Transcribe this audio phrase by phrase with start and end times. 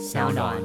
[0.00, 0.56] 小暖。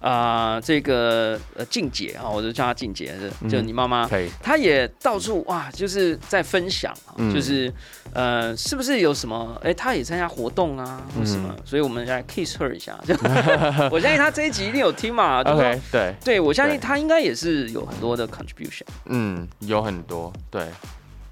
[0.00, 4.06] 啊、这个呃静姐啊，我就叫她静姐，就就嗯你妈妈，
[4.42, 7.72] 她也到处哇，就是在分享啊，嗯就是
[8.12, 9.58] 呃，是不是有什么？
[9.62, 12.98] 哎、她也参加活动啊，或什么，嗯所以我们来 kiss her 一下。
[13.06, 13.14] 就
[13.90, 20.66] 我相信她这一集一定有听嘛，就说 OK，对，对我相信她应该也是有很多的 contribution，嗯，有很多，对，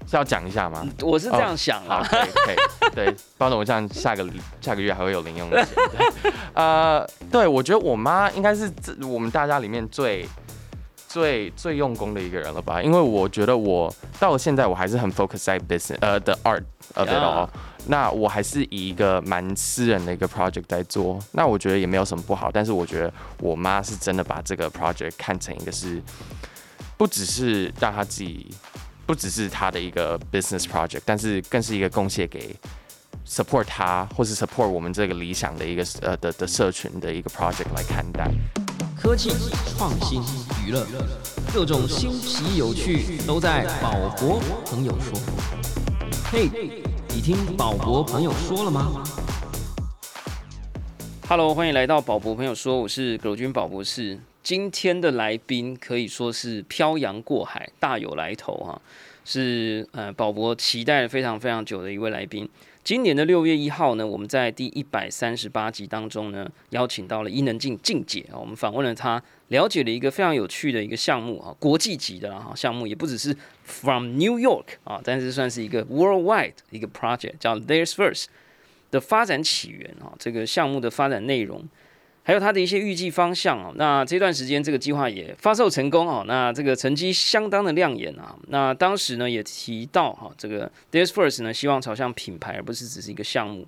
[0.07, 0.85] 是要讲一下吗？
[1.01, 2.07] 我是这样想好，啊。
[2.09, 2.55] 可以，可以，
[2.95, 4.27] 对，包总我这样下个
[4.61, 5.67] 下个月还会有零用钱。
[6.21, 10.27] 对呃，对，我觉得我妈应该是这我们大家里面最
[11.07, 12.81] 最最用功的一个人了吧？
[12.81, 16.63] 因为我觉得我到了现在，我还是很 focus 在 business 呃的 art
[16.95, 17.47] of it all。
[17.85, 26.01] 那我还是以一个蛮私人的一个 project 在做，那我觉得也没有什么不好，但是我觉得我妈是真的把这个 project 看成一个是，
[26.97, 28.49] 不只是让她自己，
[29.05, 32.55] 不只是他的一个 business project，但是更是一个贡献给
[33.27, 38.31] support 他或是 support 我们这个理想的一个呃的的社群的一个 project 来看待。
[38.97, 39.31] 科技、
[39.77, 40.21] 创新、
[40.65, 40.87] 娱乐，
[41.53, 45.19] 各种新奇有趣都在宝博朋友说。
[46.31, 46.49] 嘿，
[47.09, 49.03] 你听宝博朋友说了吗
[51.27, 54.17] ？Hello，欢迎来到宝博朋友说，我是葛军宝博士。
[54.43, 58.79] 今天的来宾可以说是漂洋过海，大有来头哈、
[59.23, 62.47] 是呃宝博期待了非常非常久的一位来宾。
[62.83, 73.33] 今年的六月一号呢，我们在第一百三十八集当中呢，邀请到了伊能静静姐啊，我们访问了她，了解了一个非常有趣的一个项目啊，国际级的啦哈项目，也不只是
[73.63, 78.25] from New York 啊，但是算是一个 worldwide 一个 project，叫 Theirs First。
[78.91, 81.67] 的发展起源啊，这个项目的发展内容，
[82.23, 83.71] 还有它的一些预计方向啊。
[83.75, 88.35] 那这段时间这个计划也发售成功哦，那这个成绩相当的亮眼啊。
[88.47, 93.67] 那当时呢也提到哈、这个 Days First 呢希望朝向品牌，而不是只是一个项目。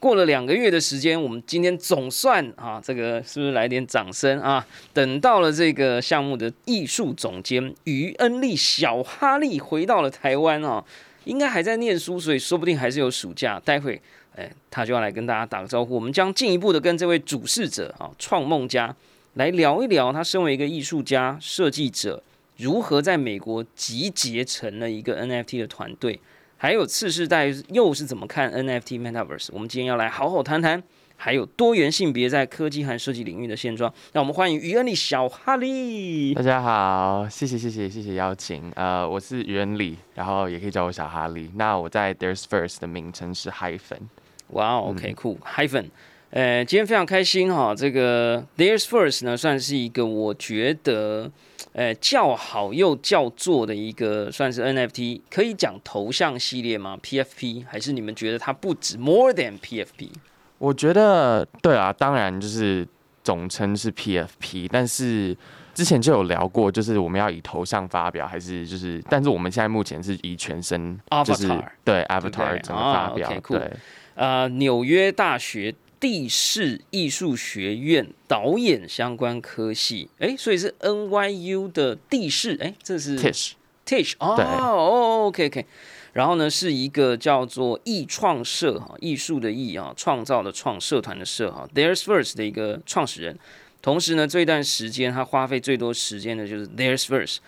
[0.00, 4.66] 过了两个月的时间，我们今天总算啊，这个是不是来点掌声啊？
[4.92, 10.84] 等到了这个项目的艺术总监于恩利小哈利回到了台湾啊，
[11.24, 13.58] 应该还在念书，所以说不定还是有暑假。
[13.64, 13.98] 待会
[14.36, 15.94] 哎，他就要来跟大家打个招呼。
[15.94, 18.94] 我们将进一步的跟这位主事者啊，创梦家
[19.34, 22.22] 来聊一聊，他身为一个艺术家、设计者，
[22.56, 26.18] 如何在美国集结成了一个 NFT 的团队，
[26.56, 29.48] 还有次世代又是怎么看 NFT Metaverse。
[29.52, 30.82] 我们今天要来好好谈谈，
[31.16, 33.92] 还有多元性别在科技和设计领域的现状。
[34.12, 36.42] 让我们欢迎于恩利小哈利大。
[36.42, 38.70] 家好，谢谢谢谢谢谢邀请。
[38.74, 41.50] 呃，我是于恩利，然后也可以叫我小哈利。
[41.54, 44.08] 那我在 There's First 的名称是 Hyphen。
[44.48, 45.86] 哇、o k 酷，hyphen，
[46.30, 51.30] 呃，今天非常开心哈，这个 There's First 呢，算是一个我觉得，
[51.72, 60.10] 呃，叫好又叫座的一个，算是 NFT，可以讲头像系列吗？PFP 还是你们觉得它不止 more than PFP？
[60.58, 62.86] 我觉得对啊，当然就是
[63.22, 65.36] 总称是 PFP，但是
[65.74, 73.70] 之前就有聊过，就是我们要以头像发表，还是就是，但是我们现在目前是以全身就是对对 Avatar 整个啊发表，OK，酷对，
[74.14, 85.66] 呃，纽约大学地势艺术学院导演相关科系，诶，所以是 NYU 的地势，诶，这是 Tish，Tish 哦哦，OK OK，
[86.12, 93.38] 然后呢是一个叫做艺创社哈，艺术的艺啊，创造的创，社团的社哈，There's First 的一个创始人。
[93.82, 97.38] 同时呢，这一段时间他花费最多时间的就是 There's First。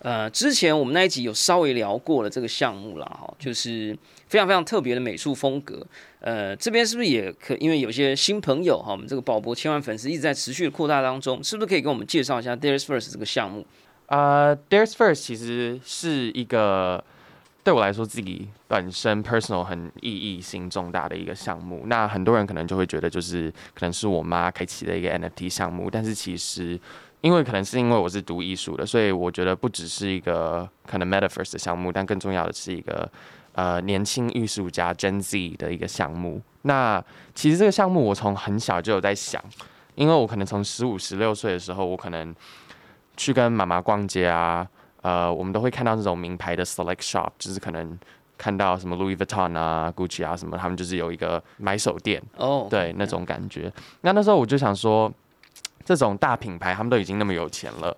[0.00, 3.96] 呃，之前我们那一集有稍微聊过了这个项目了，哈，就是
[4.28, 5.84] 非常非常特别的美术风格。
[6.20, 7.54] 呃，这边是不是也可？
[7.56, 13.66] 因为有些新朋友哈，我们这个宝博千万粉丝一直在持续的扩大当中，是不是可以给我们介绍一下 There's First 这个项目？
[14.06, 17.02] 呃，There's First 其实是一个
[17.64, 21.82] 对我来说自己本身 personal 很意义性重大的一个项目。
[21.86, 26.78] 那很多人可能就会觉得，就是可能是我妈开启的一个 NFT 项目，但是其实
[27.20, 33.10] 因为可能是因为我是读艺术的，所以我觉得不只是一个可能 Metaverse 的项目，但更重要的是一个
[33.52, 36.40] 呃年轻艺术家 Gen Z 的一个项目。
[36.62, 37.02] 那
[37.34, 39.42] 其实这个项目我从很小就有在想，
[39.94, 42.34] 因为我可能从十五、十六岁的时候，我可能
[43.16, 44.66] 去跟妈妈逛街啊，
[45.02, 47.98] 呃，我们都会看到那种名牌的 select shop，就是可能
[48.36, 53.72] 看到什么 Louis Vuitton 啊、Gucci 啊什么，他们就是有一个买手店，哦，对那种感觉。
[54.02, 55.10] 那那时候我就想说，
[55.86, 57.96] 这种大品牌他们都已经那么有钱了，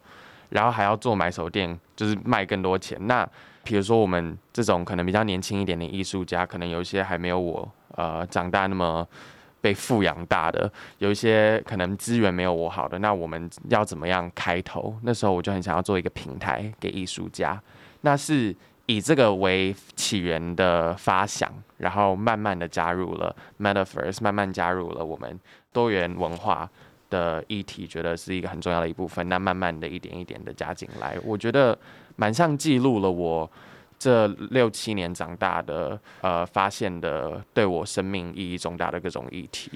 [0.51, 2.99] 然后还要做买手店，就是卖更多钱。
[3.07, 3.27] 那
[3.65, 9.07] 比如说我们这种可能比较年轻一点的艺术家，可能有一些还没有我呃长大那么
[9.61, 14.95] 被富养大的，有一些可能资源没有我好的，那我们要怎么样开头？
[15.03, 17.61] 那时候我就很想要做一个平台给艺术家，
[18.03, 18.55] 那是
[18.87, 25.39] 以这个为起源的发想，然后慢慢的加入了 Metaverse，慢慢加入了我们
[25.73, 26.71] 多元文化
[27.11, 29.29] 的议题，觉得是一个很重要的一部分。
[29.29, 31.79] 那慢慢的一点一点的加进来，我觉得
[32.17, 33.51] 蛮像记录了我
[33.99, 39.71] 这六七年长大的呃发现的对我生命意义重大的各种议题。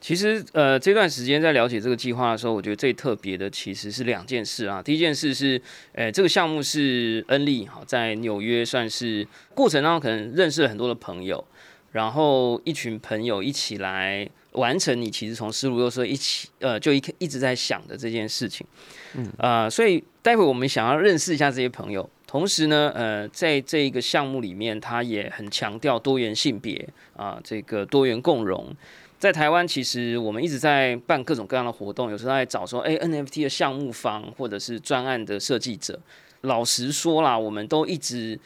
[0.00, 4.82] 其实，呃，这段时间在了解这个计划的时候，我觉得最特别的其实是两件事啊。
[4.82, 5.62] 第一件事是，
[5.92, 9.24] 呃，这个项目是恩利哈在纽约算是
[9.54, 11.44] 过程当中可能认识了很多的朋友，
[11.92, 18.66] 然后一群朋友一起来完成你其实从丝路又说一起，呃，就一一直在想的这件事情。
[19.14, 28.74] 嗯，呃，所以待会我们想要认识一下这些朋友，同时呢，呃，在这一个项目里面，他也很强调多元性别啊，这个多元共融。
[29.18, 36.00] 在台湾，其实我们一直在办各种各样的活动，有时候在找说，哎，NFT 的项目方或者是专案的设计者。
[36.40, 38.36] 老实说啦，我们都一直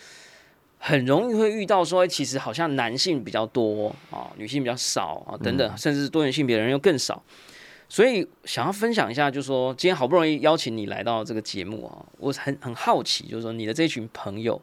[0.79, 7.23] 很容易会遇到说，其实好像男性比较多啊，女性比较少啊，等等，甚至是多元性别的人又更少。
[7.89, 14.61] 所以想要分享一下，就是说今天好不容易邀请你来到这个节目啊，我很很好奇，就是说你的这群朋友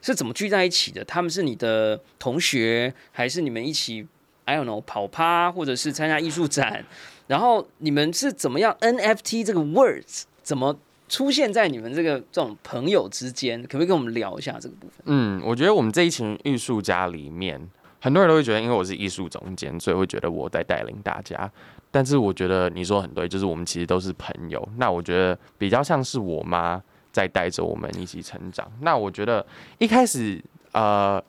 [0.00, 1.04] 是怎么聚在一起的？
[1.04, 4.06] 他们是你的同学，还是你们一起
[4.44, 6.84] ？I don't know，跑趴或者是参加艺术展，
[7.26, 10.76] 然后你们是怎么样 NFT 这个 words 怎么
[11.12, 13.60] 出现在你们这个这种朋友之间？
[13.64, 15.02] 可不可以跟我们聊一下这个部分？
[15.04, 17.60] 嗯，我觉得我们这一群艺术家里面，
[18.00, 21.52] 很多人都会觉得，因为我是艺术总监，所以会觉得我在带领大家。
[21.90, 24.66] 但是我觉得你说很对，就是我们其实都是朋友。
[24.78, 26.82] 那我觉得比较像是我妈
[27.12, 28.66] 在带着我们一起成长。
[28.80, 29.44] 那我觉得
[29.76, 30.42] 一开始，
[30.72, 31.22] 呃，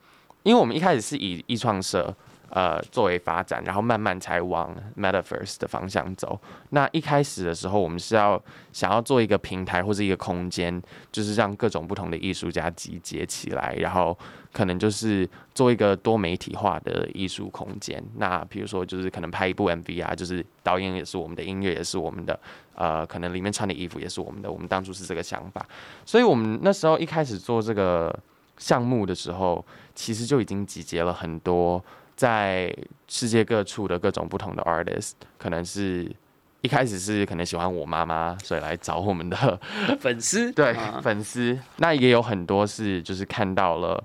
[0.44, 2.16] 因为我们一开始是以艺创社。
[2.54, 6.40] 呃，作为发展，然后慢慢才往 Metaverse 的方向走。
[6.70, 8.40] 那一开始的时候，我们是要
[8.72, 10.80] 想要做一个平台或者一个空间，
[11.12, 14.16] 就是让各种不同的艺术家集结起来，然后
[14.52, 18.04] 可能就是做一个多媒体化的艺术空间。
[18.18, 22.40] 那比如说，就是可能拍一部 MV 啊，就是导演也是我们的，音乐也是我们的，
[22.76, 24.52] 呃，可能里面穿的衣服也是我们的。
[24.52, 25.66] 我们当初是这个想法，
[26.06, 28.16] 所以我们那时候一开始做这个
[28.60, 29.66] 项目的时候，
[29.96, 31.84] 其实就已经集结了很多。
[32.16, 32.76] 在
[33.08, 36.10] 世界各处的各种不同的 artist，可能是
[36.62, 39.60] 一开始是可能喜欢我妈妈，所以来找我们的
[40.00, 40.52] 粉丝。
[40.54, 41.60] 对，粉丝。
[41.78, 44.02] 那也有很多是就是看到了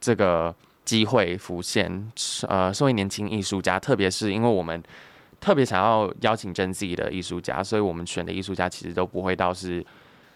[0.00, 0.54] 这个
[0.84, 2.12] 机会浮现，
[2.48, 4.82] 呃，作为年轻艺术家，特别是因为我们
[5.40, 9.82] 特别想要邀请真自己的艺术家，所以我们选的艺术家其实都不会到是，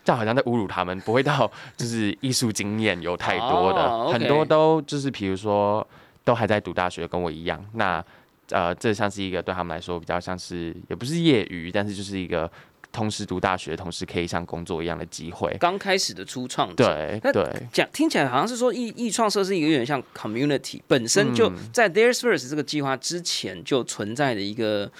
[0.04, 5.86] 这样好像在侮辱他们，不会到就是艺术经验有太多的，很多都就是比如说。
[6.26, 7.64] 都还在读大学，跟我一样。
[7.74, 8.04] 那
[8.50, 12.50] 呃，这像是一个对他们来说比较像是，也不是业余，但是就是一个
[12.90, 15.56] 同时读大学，同时可以像工作一样的机会。
[15.60, 24.90] 刚开始的初创，对对，讲听起来好像是说艺艺创社是一个有点像 community，本身就在 There's First 这个计划之前就存在的一个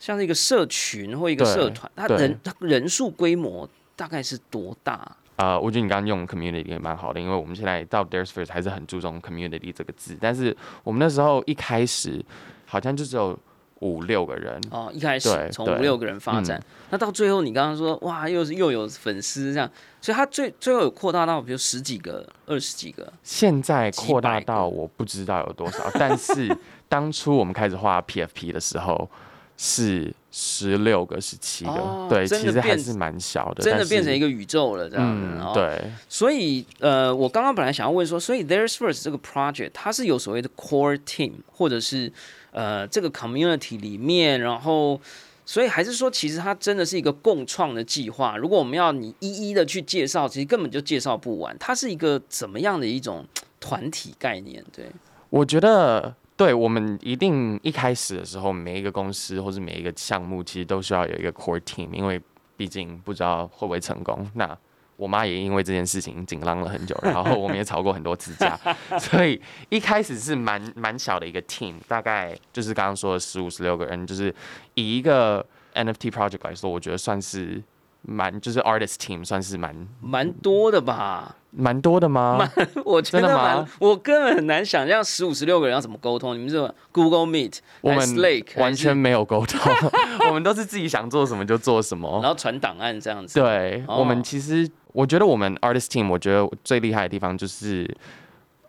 [0.00, 5.16] 像是一个社群或一个社团，它人它人数规模大概是多大？
[5.36, 12.24] 呃，我觉得你刚刚用 community 也蛮好的，因为我们现在到 There's First 还是很注重 community 这个字，但是我们那时候一开始
[12.66, 13.36] 好像就只有
[13.80, 19.68] 五六个人哦，一开始从五六个人发展，那到最后你刚刚说哇，又是又有粉丝这样，
[20.00, 26.56] 所以他最最后有扩大到比如十几个、二十几个，现在扩大到我不知道有多少，但是
[26.88, 29.10] 当初我们开始画 PFP 的时候。
[29.56, 35.52] 是十六个、十七个，对，其实还是蛮小的，真的变成一个宇宙了，这样。
[35.54, 42.12] 对，所以呃，我刚刚本来想要问说，所以 There's First 这个 project 它是有所谓的 core team，或者是
[42.50, 45.00] 呃这个 community 里面，然后
[45.46, 48.36] 所以还是说，其实它真的是一个共创的计划。
[48.36, 51.56] 如果我们要你一一的去介绍，其实根本就介绍不完。
[51.60, 53.24] 它是一个怎么样的一种
[53.60, 54.64] 团体概念？
[54.74, 54.86] 对，
[55.30, 56.12] 我觉得。
[56.36, 62.20] 对我们一定一开始的时候，每一个公司或者每一个项目，其实都需要有一个 core team，因为
[62.56, 64.28] 毕竟不知道会不会成功。
[64.34, 64.56] 那
[64.96, 68.58] 我妈也因为这件事情紧张了很久，然后我们也吵过很多次架，
[68.98, 74.34] 所以一开始是蛮蛮小的一个 team，大概就是刚刚说的十五十六个人，就是
[74.74, 77.62] 以一个 NFT project 来说，我觉得算是。
[78.06, 82.36] 蛮就是 artist team 算是蛮蛮多的吧，蛮多的吗？
[82.38, 86.34] 蛮我觉得蛮，我根本很难想象十五十六个人要怎么沟通。
[86.34, 89.58] 你们是 Google Meet，我们 Slack 完全没有沟通，
[90.28, 93.40] 我们都是自己想做什么就做什么，然后传档案这样子。
[93.40, 97.88] 对，我们其实我觉得我们 artist team，我觉得最厉害的地方就是，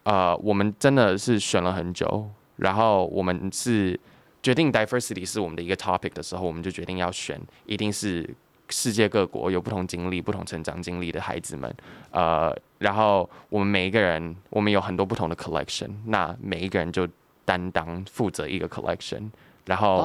[0.04, 4.00] 呃，我们真的是选了很久，然后我们是
[4.42, 8.34] 决定 diversity 是我们的一个 topic 的时候，我们就决定要选，一定是。
[8.70, 11.74] 世界各国有不同经历、不同成长经历的孩子们，
[12.12, 17.08] 呃，然后我们每一个人，我们有很多不同的 collection，那每一个人就
[17.44, 19.30] 担当负责一个 collection，
[19.66, 19.98] 然后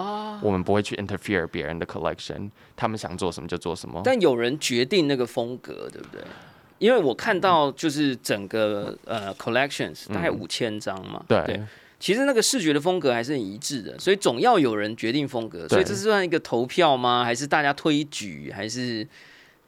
[0.43, 4.01] 我们不会去 interfere 别人的 collection，他们想做什么就做什么。
[4.05, 6.23] 但有人决定那个风格，对不对？
[6.79, 11.61] 因为我看到就是整个呃 collections 大概五千张嘛，对，
[12.01, 17.23] 其实那个视觉的风格还是很一致的，所以总要有人决定风格，所以这是算一个投票吗？
[17.23, 18.51] 还是大家推举？
[18.53, 19.07] 还是？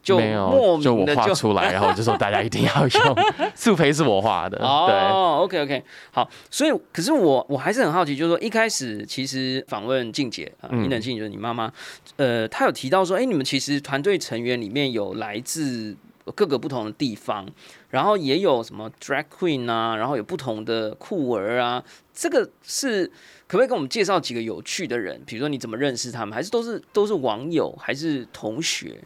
[0.03, 3.17] 就莫名的就出来，然后我就说大家一定要用
[3.55, 4.59] 素培是我画的。
[4.59, 11.73] 哦，OK OK，好，所以可是我我还是很好奇，就是说一开始其实访问静姐啊，伊能静就是你妈妈，
[12.17, 15.95] 呃，她有提到说，哎，你们其实团队成员里面有来自
[16.33, 17.47] 各个不同的地方，
[17.91, 23.07] 然后也有什么 drag queen 啊，然后有不同的酷儿啊，这个是
[23.47, 25.23] 可不可以跟我们介绍几个有趣的人？
[25.25, 29.03] 比如说你怎么认识他们，还是都是都是网友，还是同学？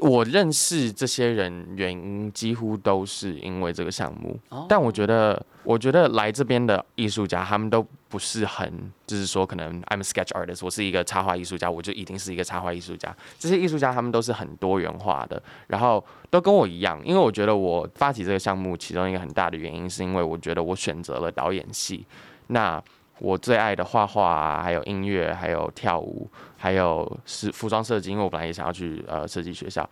[0.00, 4.38] 我认识这些人原因几乎都是因为这个项目，
[4.68, 13.14] 但我觉得，我觉得来这边的艺术家，他们都不是很，就是说，可能 I'm a sketch artist，我是一个插画艺术家，我就一定是一个插画艺术家。
[13.38, 22.06] 这些艺术家他们都是很多元化的，然后都跟我一样，因为我觉得我发起这个项目，其中一个很大的原因是因为我觉得我选择了导演系，
[22.46, 22.82] 那。
[23.18, 28.10] 我最爱的画画啊，还有音乐，还有跳舞，还有是服装设计。
[28.10, 29.88] 因为我本来也想要去呃设计学校，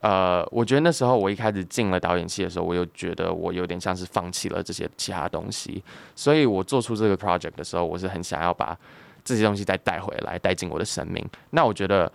[0.00, 5.82] 呃，我觉得那时候我一开始进了导演系的时候，我又觉得我有点像是放弃了这些其他东西。
[6.16, 8.76] 所以我做出这个 project 的时候，我是很想要把
[9.22, 11.24] 这些东西再带回来，带进我的生命。
[11.50, 12.10] 那我觉得，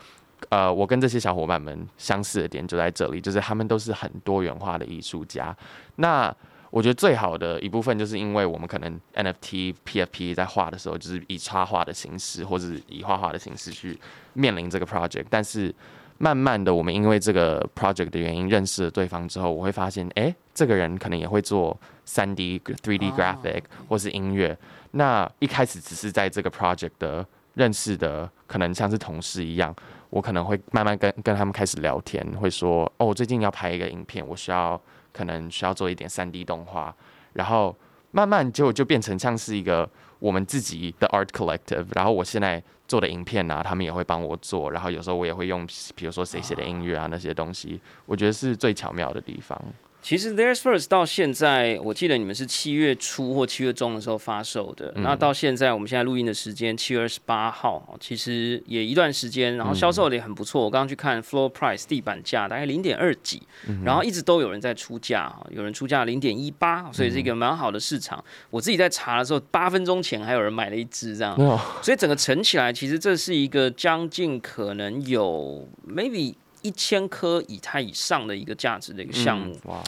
[0.49, 5.55] 呃，我跟这些小伙伴们相似的点就在这里，就是他们都是很多元化的艺术家。
[5.95, 6.35] 那
[6.69, 13.97] 我觉得最好的一部分，就是因为我们可能 NFT、PFP 在画的时候，就是以插画的形式，或者以画画的形式去
[14.33, 15.25] 面临这个 project。
[15.29, 15.73] 但是
[16.17, 24.57] 慢慢的，我们因为这个 project 的原因认识了对方之后，我会发现，哎，这个人可能也会做三 D、3D graphic 或是音乐。
[24.91, 29.73] 那一开始只是在这个 project 的认识的，可能像是同事一样，
[30.09, 34.79] 我可能会慢慢跟跟他们开始聊天，会说，哦，我最近要拍一个影片，我需要。
[35.17, 36.93] 可能需要做一点三 D 动画，
[37.33, 37.75] 然后
[38.11, 41.87] 慢慢就就变成像是一个我们自己的 art collective。
[41.95, 44.69] 然后我现在做的影片啊，他们也会帮我做。
[44.71, 49.59] 然后有时候我也会用，比如说谁写的音乐啊那些东西，我觉得是最巧妙的地方。
[50.07, 54.93] 其实 There's First 到现在，我记得你们是七月初或七月中的时候发售的。
[54.95, 60.63] 那到现在，我们现在录音的时间七月二十八号，其实也一段时间，然后销售也很不错。
[60.63, 63.43] 我刚刚去看 Floor Price 地板价大概零点二几，
[63.83, 68.23] 然后一直都有人在出价哈，有人出价零点一八，所以是一个蛮好的市场。
[68.49, 71.35] 我自己在查的时候，八分钟前还有人买了一支这样，
[71.81, 76.35] 所以整个乘起来，其实这是一个将近可能有 maybe。
[76.67, 79.81] 一千颗以太以上的一个价值的一个项目，哇！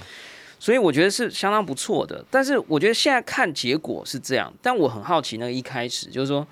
[0.57, 2.23] 所以我觉得是相当不错的。
[2.31, 6.47] 但是我觉得现在看结果是这样，但我很好奇，那个一开始就是说，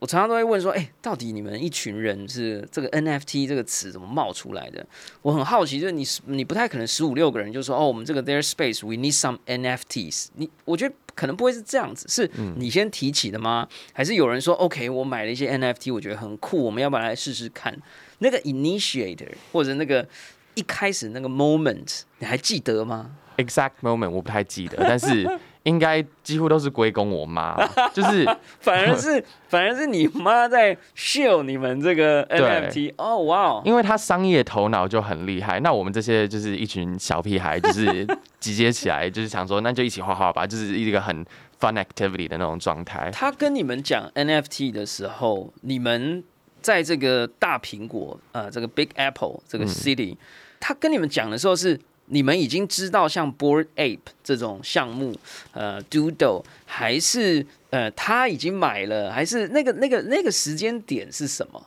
[0.00, 4.84] 我常常都会问说，哎，到底你们一群人是这个 NFT 这个词怎么冒出来的？
[5.22, 10.28] 我很好奇，就是你你不太可能十五六个人就说，哦，我们这个 Their Space We Need Some NFTs。
[10.34, 13.68] 你我觉得可能不会是这样子，是你先提起的吗？
[13.92, 17.76] 还是有人说，OK，我买了一些 NFT，我觉得很酷，我们要不要来试试看？
[18.20, 20.06] 那个 initiator 或者那个
[20.54, 25.26] 一开始那个 moment，你还记得吗？Exact moment 我不太记得，但是
[25.64, 27.56] 应该几乎都是归功我妈，
[27.94, 28.24] 就是
[28.60, 38.06] 反而是反而是你妈在 show 你们这个 NFT 哦，哇，因为他商业头脑就很厉害，那我们这些就是一群小屁孩，就是
[38.40, 41.24] 集结起来，就是想说那就一起画画吧，就是一个很
[41.58, 43.10] fun activity 的那种状态。
[43.12, 46.24] 他跟你们讲 NFT 的时候，你们。
[46.62, 50.16] 在这个大苹果，呃，这个 Big Apple 这个 City，
[50.58, 55.16] 他跟你们讲的时候是你们已经知道像 Board Ape 这种项目，
[55.52, 61.66] 呃，Doodle 还是呃他已经买了，还是那个那个那个时间点是什么？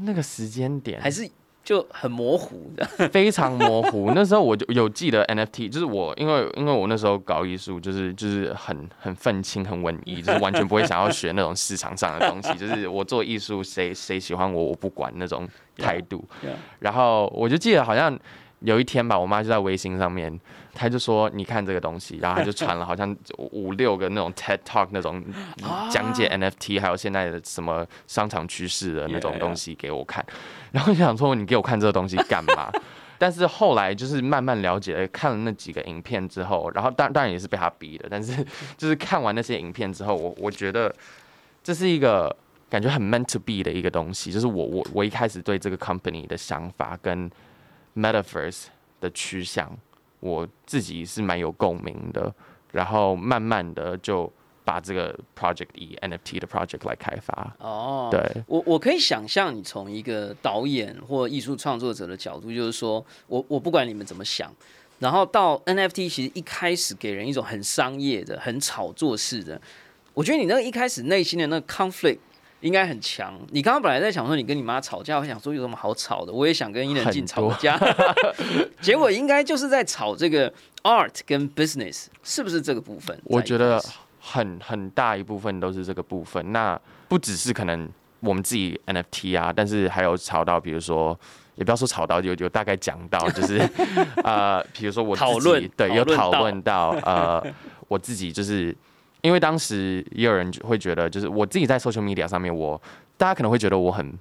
[0.00, 1.28] 那个时间点还是？
[1.64, 4.12] 就很模糊的，非常模糊。
[4.14, 12.52] 那时候我就有记得 NFT，就是我因为因为我那时候搞艺术，就是就是很很愤青、很文艺， 就是完全不会想要学那种市场上的东西。
[12.58, 16.24] 就是我做艺术，谁谁喜欢我，我不管那种态度。
[16.78, 18.16] 然后我就记得好像。
[18.60, 20.40] 有一天吧，我妈就在微信上面，
[20.72, 25.22] 她就说：“你看这个东西。”然后她就传了好像五六个那种 TED Talk 那种
[25.90, 30.24] 讲解 NFT，还有现在的什么商场趋势的那种东西给我看。
[30.72, 32.72] 然后就想说：“你给我看这个东西干嘛？”
[33.18, 38.06] 但是后来就是慢慢了解，看了那几个影片之后，然后当当然也是被他逼的。
[38.10, 38.44] 但是
[38.78, 40.94] 就是看完那些影片之后，我我觉得
[41.62, 42.34] 这是一个
[42.70, 44.32] 感觉很 meant to be 的一个东西。
[44.32, 47.30] 就是我我我一开始对这个 company 的想法跟。
[47.94, 48.64] Metaverse
[49.00, 49.76] 的趋向，
[50.20, 52.34] 我自己是蛮有共鸣的，
[52.72, 54.32] 然后慢慢的就
[54.64, 57.54] 把这个 project 以 NFT 的 project 来开发。
[57.58, 64.50] 哦，对，我我可以想象你从一个导演或艺术创作者的角度，就是说我我不管你们怎么想，
[64.98, 69.60] 然后到 NFT 其实一开始给人一种很商业的、很炒作式的，
[70.14, 72.18] 我觉得你那个一开始内心的那个 conflict
[72.64, 73.38] 应该很强。
[73.50, 77.78] 你刚刚本来在想说你跟你妈吵架，我想说有什么好吵的，我也想跟伊能静吵架，
[78.80, 80.50] 结果应该就是在吵这个
[80.82, 83.20] art 跟 business，是不是这个部分？
[83.24, 83.78] 我觉得
[84.18, 86.52] 很很大一部分都是这个部分。
[86.52, 87.86] 那不只是可能
[88.20, 91.18] 我们自己 NFT 啊，但是还有吵到，比如说，
[91.56, 93.58] 也不要说吵到，有有大概讲到，就是
[94.24, 97.46] 呃，比如说我自己讨论对有讨讨论到论到呃，
[97.88, 98.74] 我自己就是
[99.24, 102.80] 因为当时也有人会觉得，就是我自己在 social media 上面，我
[103.16, 104.12] 大家可能会觉得我很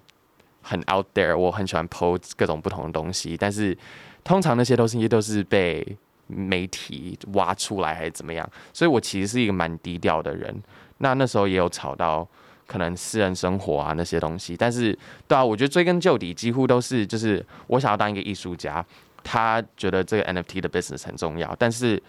[0.62, 3.78] 很 out there，我很喜欢 post 各种不同的东西，但是
[4.24, 5.86] 通常那些东西都是被
[6.28, 10.56] 媒体挖出来还是怎么样，所以我其实是一个蛮低调的人。
[11.00, 12.26] 那那时候也有吵到
[12.66, 18.84] 可能私人生活啊那些东西，但是对啊，我觉得追根究底，几乎都是就是我想要当一个艺术家，
[19.22, 22.02] 他觉得这个 NFT 的 business 很重要，但是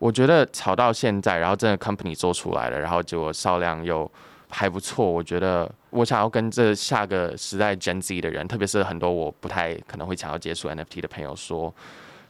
[0.00, 4.10] 我觉得吵到现在，然后真的 company 做出来了，然后结果销量又
[4.48, 11.72] 还不错，我觉得我想要跟这下个时代 Gen Z 的人，特别是很多我不太可能会想要接触 NFT 的朋友说，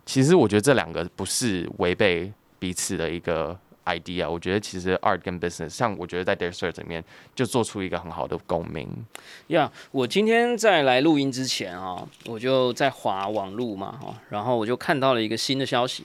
[0.05, 7.03] 其实我觉得这两个不是违背彼此的一个 idea，我觉得其实 art 跟 business，像我觉得在 Dare Search 里面
[7.37, 8.89] 就做出一个很好的共鸣。
[9.47, 16.05] 呀我今天在来录音之前啊，我就在划网路嘛，哈，然后我就看到了一个新的消息，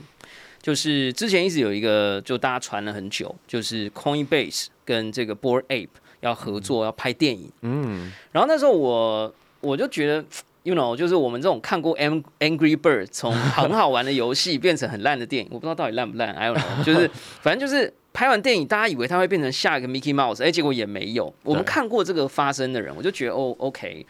[0.66, 5.90] 就是之前一直有一个，就大家传了很久，就是 Coinbase 跟这个 Board Ape
[6.22, 7.52] 要合作，要拍电影。
[7.62, 9.32] 嗯，然后那时候我
[9.62, 10.26] 我就觉得
[10.64, 17.08] ，you know，就是我们这种看过《Ang Angry Bird》从很好玩的游戏变成很烂的电影，我不知道到底烂不烂，I don't know，就是
[17.44, 21.32] 反正就是拍完电影，大家以为它会变成下一个 Mickey Mouse，哎，结果也没有。
[21.44, 24.04] 我们看过这个发生的人，我就觉得哦，OK。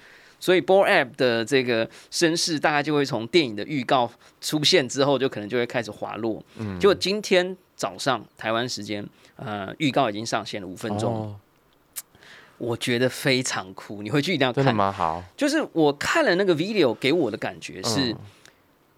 [0.46, 6.44] 所以 b o r App 的这个声势大概就会从电影的预告出现之后，就可能就会开始滑落。
[6.58, 9.04] 嗯，结果今天早上台湾时间，
[9.38, 11.36] 呃，预告已经上线了五分钟，哦
[12.60, 14.76] 我觉得非常酷，你回去一定要真的看。
[14.76, 14.92] 吗？
[14.92, 18.18] 好，就是我看了那个 video，给我的感觉是，嗯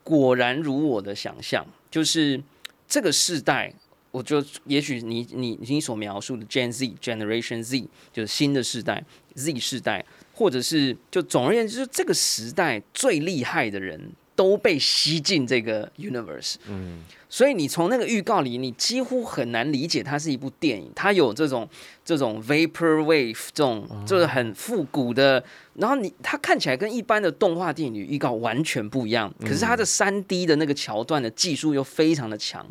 [0.03, 2.41] 果然如我的想象，就是
[2.89, 3.73] 这个世代，
[4.11, 9.01] 我就也许你你你所描述的 Gen Z Generation Z，就是新的世代
[9.35, 10.05] Z 世代，
[10.37, 13.99] 或者是就总而言之，就是这个时代最厉害的人
[14.35, 16.57] 都被吸进这个 universe。
[16.69, 20.91] 嗯，所以你从那个预告里，你几乎很难理解它是一部电影。
[20.95, 21.67] 它有这种
[22.05, 29.33] 这种 vapor wave 这种就是很复古的，然后你它看起来跟一般的动画电影预告完全不一样。
[29.41, 32.63] 可是它的三 D 的那个桥段的技术又非常的强。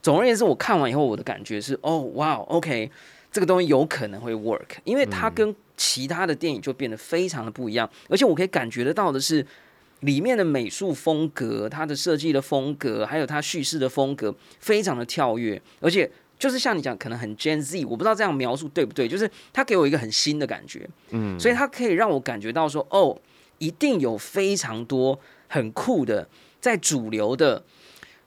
[0.00, 2.90] 总而言之，我看完以后，我的感觉是，哦，哇，OK，
[3.32, 9.46] 这个东西有可能会 work，因为它跟其他的电影就变得非常的不一样，而且我可以感觉得到的是。
[10.00, 23.18] 里面的美术风格、它的设计的风格，还有它叙事的风格，非常的跳跃，而且就是像你讲，可能很 Gen Z，我不知道这样描述对不对，就是它给我一个很新的感觉，嗯，所以它可以让我感觉到说，哦，
[23.56, 26.28] 一定有非常多很酷的，
[26.60, 27.64] 在主流的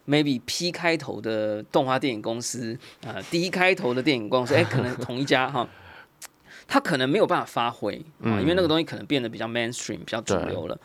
[0.07, 5.69] maybe P 开头的动画电影公司，呃，D 开头的电影公司，哎，可能同一家哈。
[6.67, 10.77] 它可能没有办法发挥啊，因为那个东西可能变得比较 mainstream、比较主流了。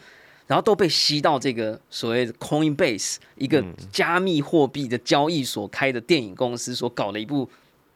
[0.47, 7.49] 然后都被吸到这个所谓的 Coinbase 一个加密货币的交易所开的电影公司所搞的一部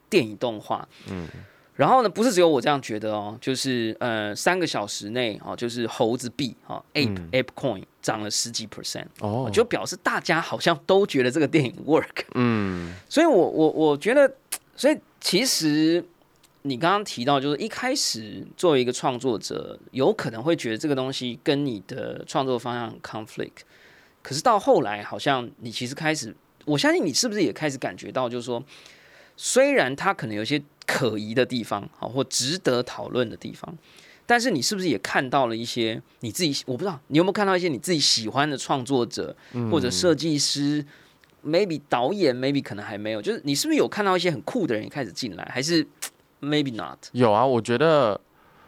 [0.09, 0.88] 电影动画。
[1.11, 1.29] 嗯，
[1.75, 12.25] 然后呢，不是只有我这样觉得哦，就是呃三个小时内哦，就是猴子币哦，Ape、Ape Coin 涨了十几 percent，哦，就表示大家好像都觉得这个电影 work。
[12.35, 14.33] 嗯，所以我我我觉得，
[14.75, 16.03] 所以其实
[16.66, 23.62] 你刚刚提到，就是一开始作为一个创作者，有可能会觉得这个东西跟你的创作方向很 conflict，
[24.22, 28.62] 可是到后来，好像你其实开始，我相信你是不是也开始感觉到，就是说，
[29.37, 33.76] 虽然它可能有些可疑的地方，好或值得讨论的地方。
[34.29, 36.64] 但是你是不是也看到了一些你自己？
[36.66, 39.37] 我不知道你有没有看到一些你自己喜欢的创作者
[39.70, 40.85] 或者设计师、
[41.42, 43.22] m a y b e 导演，maybe 可能还没有。
[43.22, 45.44] 就是你是不是有看到一些很酷的人也开始进来？
[45.44, 45.87] 还是
[46.40, 46.99] maybe not？
[47.12, 48.20] 有啊，我觉得，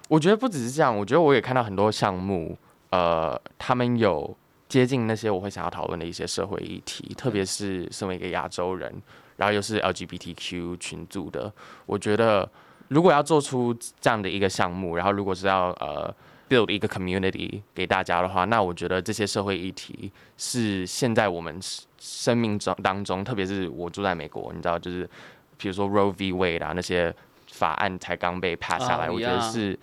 [0.09, 2.57] 我觉得不只是这样，我觉得我也看到很多项目，
[2.90, 4.37] 呃，他们有
[4.68, 8.92] 接近那些我会想要讨论的一些社会议题，特别是身为一个亚洲人，
[9.37, 11.52] 然后又是 LGBTQ 群组的，
[11.87, 12.48] 我觉得
[12.88, 16.14] 如果要做出这样的一个项目，然后如果是要呃
[16.48, 21.59] build 一个 community 给大家的话，那我觉得这些社会议题是现在我们
[21.98, 25.09] 生命中当中，特别是我住在美国，你知道，就是
[25.59, 26.33] 比如说 Roe v.
[26.33, 27.14] Wade 啊那些
[27.59, 29.77] 法案才刚被 pass 下来，哦我觉得是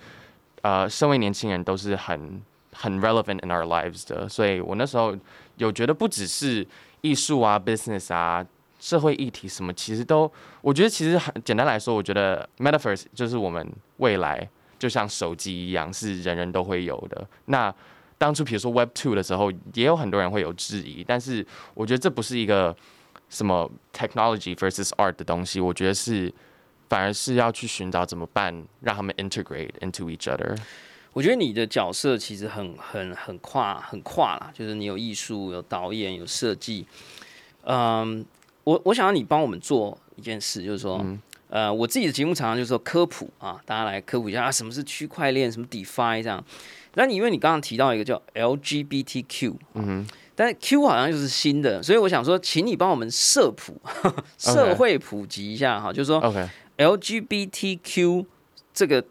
[0.62, 5.14] 呃，身为年轻人都是很很 relevant in our lives 的，所以我那时候
[5.56, 6.66] 有觉得不只是
[7.02, 8.44] 艺术啊、business 啊、
[8.80, 10.30] 社会议题什么，其实都
[10.62, 13.66] 我觉得其实很简单来说，我觉得 metaverse 就是我们
[13.98, 17.26] 未来就像手机一样，是人人都会有的。
[17.46, 17.72] 那
[18.18, 22.74] 当初比如说 Web Two 的时候，也有很多人会有质疑，但是我觉得这不是一个
[23.28, 26.32] 什么 technology versus art 的东西，我觉得是
[26.88, 30.56] 反而是要去寻找怎么办让他们 integrate into each other。
[31.12, 36.86] 我觉得你的角色其实很很很跨很跨啦，就是你有艺术、有导演、有设计。
[37.64, 38.24] 嗯，
[38.64, 41.04] 我我想要你帮我们做一件事，就是说，
[41.48, 46.44] 呃，我自己的节目常常就是说科普啊，大家来科普一下啊，什么是区块链，什么 DeFi 这样。
[46.94, 53.80] 那你因为你刚刚提到一个叫 LGBTQ，嗯但是 Q 好像就是新的，所以我想说，请你帮我们社普
[54.36, 56.46] 社会普及一下哈，就是说 OK，
[56.78, 58.26] LGBTQ
[58.72, 59.04] 这个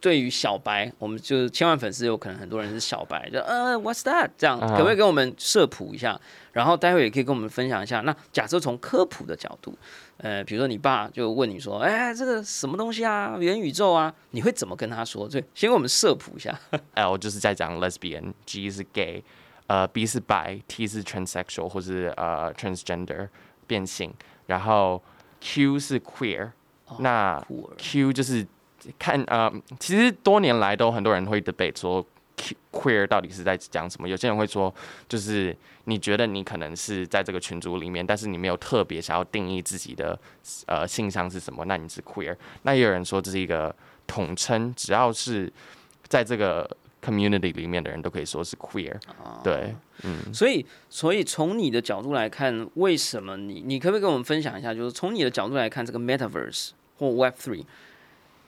[0.00, 4.30] 对于小白，我们就是千万粉丝，有可能很多人是小白，就呃，What's that？
[4.38, 6.20] 这样啊可不可以给我们社普一下？
[6.52, 8.00] 然后待会也可以跟我们分享一下。
[8.02, 9.76] 那假设从科普的角度，
[10.18, 15.28] 呃，比如说你爸就问你说，哎，这个什么东西啊，元宇宙啊，你会怎么跟他说？
[15.28, 16.56] 所以先给我们社普一下。
[16.94, 19.24] L 就是在讲 lesbian，G 是 gay，
[19.66, 23.28] 呃，B 是 bi，T 是 transsexual 或是呃 transgender
[23.66, 24.12] 变性，
[24.46, 25.02] 然后
[25.40, 26.50] Q 是 queer，、
[27.00, 27.42] 那
[27.76, 28.46] Q 就是
[28.98, 32.04] 看呃，其实多年来都很多人会 debate 说
[32.36, 34.08] Q queer 到底是在讲什么。
[34.08, 34.72] 有些人会说，
[35.08, 40.18] 就是你觉得你可能是在这个群组里面，但是你没有特别想要定义自己的
[40.66, 42.36] 呃性向是什么，那你是 queer。
[42.62, 43.74] 那也有人说这是一个
[44.06, 45.52] 统称，只要是
[46.06, 46.70] 在这个
[47.02, 48.96] community 里面的人都可以说是 queer。
[49.42, 49.74] 对，
[50.04, 54.72] 嗯，所以，所以从你的角度来看，为什么你你可不可以跟我们分享一下？
[54.72, 57.64] 就是从你的角度来看，这个 Metaverse 或 Web Three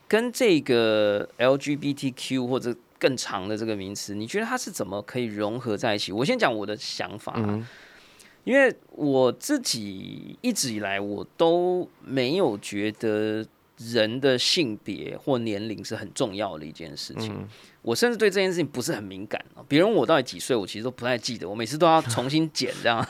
[0.07, 6.13] 跟这个 LGBTQ 或者更长的这个名词，你觉得它是怎么可以融合在一起？
[6.13, 7.67] 我先讲我的想法啊、嗯
[8.43, 17.31] 因为我自己一直以来我都没有觉得人的性别或年龄是很重要的一件事情。
[17.35, 17.47] 嗯
[17.83, 19.65] 我甚至对这件事情不是很敏感哦。
[19.69, 23.07] 别人问我到底几岁，我其实都不太记得，我每次都要重新剪这样。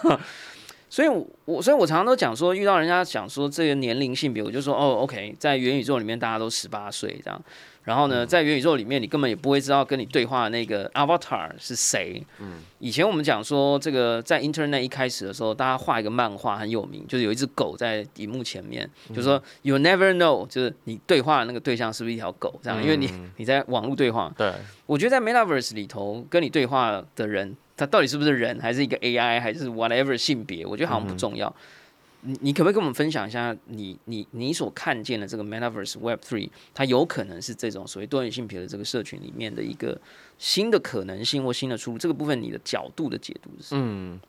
[0.90, 7.40] 所以我，我所以我常常都讲说，遇到人家讲说这个年龄性别，我就说哦，OK，在元宇宙里面大家都十八岁这样。
[7.82, 12.22] 然后呢，在元宇宙里面，你根本也不会知道跟你对话的那个 avatar 是谁。
[12.38, 24.30] 嗯，以前我们讲说，这个在 Internet 一开始的时候，大家画一个漫画很有名，就是有一只狗在荧幕前面，就说 You never know，就是你对话的那个对象是不是一条狗这样，因为你你在网络对话。
[24.36, 24.52] 对，
[24.84, 31.50] 我觉得在 Metaverse 里头跟你对话的人，他到底是不是人，还是一个 AI，还是 whatever 性别，我觉得好像不重要。
[32.20, 39.98] 你你可不可以跟我们分享一下你你你所看见的这个 Metaverse Web Three，它有可能是这种所谓多元性别的这个社群里面的一个
[40.36, 41.96] 新的可能性或新的出路？
[41.96, 43.68] 这个部分你的角度的解读是？
[43.70, 44.20] 嗯，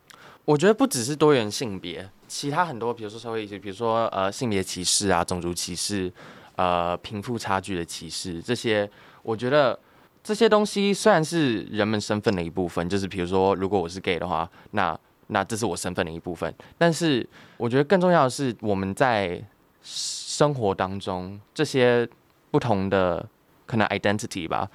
[0.46, 6.10] 我觉得不只是多元性别，其他很多，比如说社会议题，比如说呃性别歧视啊、种族歧视、
[6.56, 8.90] 呃贫富差距的歧视，这些，
[9.22, 9.78] 我觉得
[10.24, 19.42] 这些东西虽然是人们身份的一部分，就是比如说如果我是 gay 的话，那那这是我身份的一部分，但是我觉得更重要的是我们在
[19.82, 22.08] 生活当中这些
[22.52, 23.26] 不同的
[23.66, 24.70] 可能 identity 吧，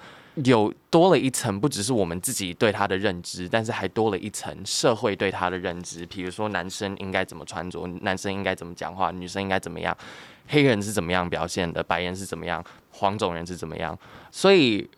[0.45, 6.05] 有多了一层，不只是我们自己对他的认知，但是还多了一层社会对他的认知。
[6.07, 9.97] 比如说，男生应该怎么穿着，男生应该怎么讲话，女生应该怎么样，
[10.49, 13.97] 黑人是怎么样表现的，白人是怎么样，黄种人是怎么样。
[14.31, 14.89] 所以，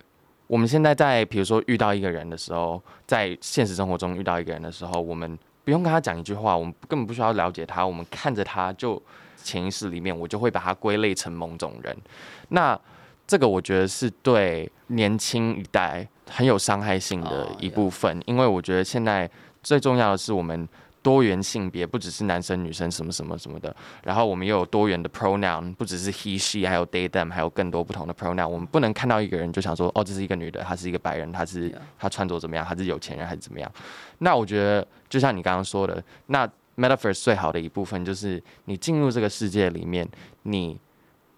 [0.48, 9.00] 我们现在在比如说遇到一个人的时候，在现实生活中遇到一个人的时候，我们不用跟他讲一句话，我们根本不需要了解他，我们看着他就
[9.36, 11.96] 潜意识里面，我就会把他归类成某种人。
[12.48, 12.78] 那
[13.26, 19.30] 这个我觉得是对年轻一代很有伤害性的一部分，因为我觉得现在
[19.62, 20.66] 最重要的是我们
[21.02, 28.46] 多元性别，不只是男生女生什么什么什么的，然后我们又有多元的 pronoun，不只是 he she，还有 they them，还有更多不同的 pronoun。
[28.48, 33.70] 我们不能看到一个人就想说，哦，这是一个女的，她是一个白人，她是她穿着怎么样，她是有钱人还是怎么样？
[34.18, 40.08] 那我觉得就像你刚刚说的，那 metaphors 最好的一部分就是你进入这个世界里面，
[40.42, 40.78] 你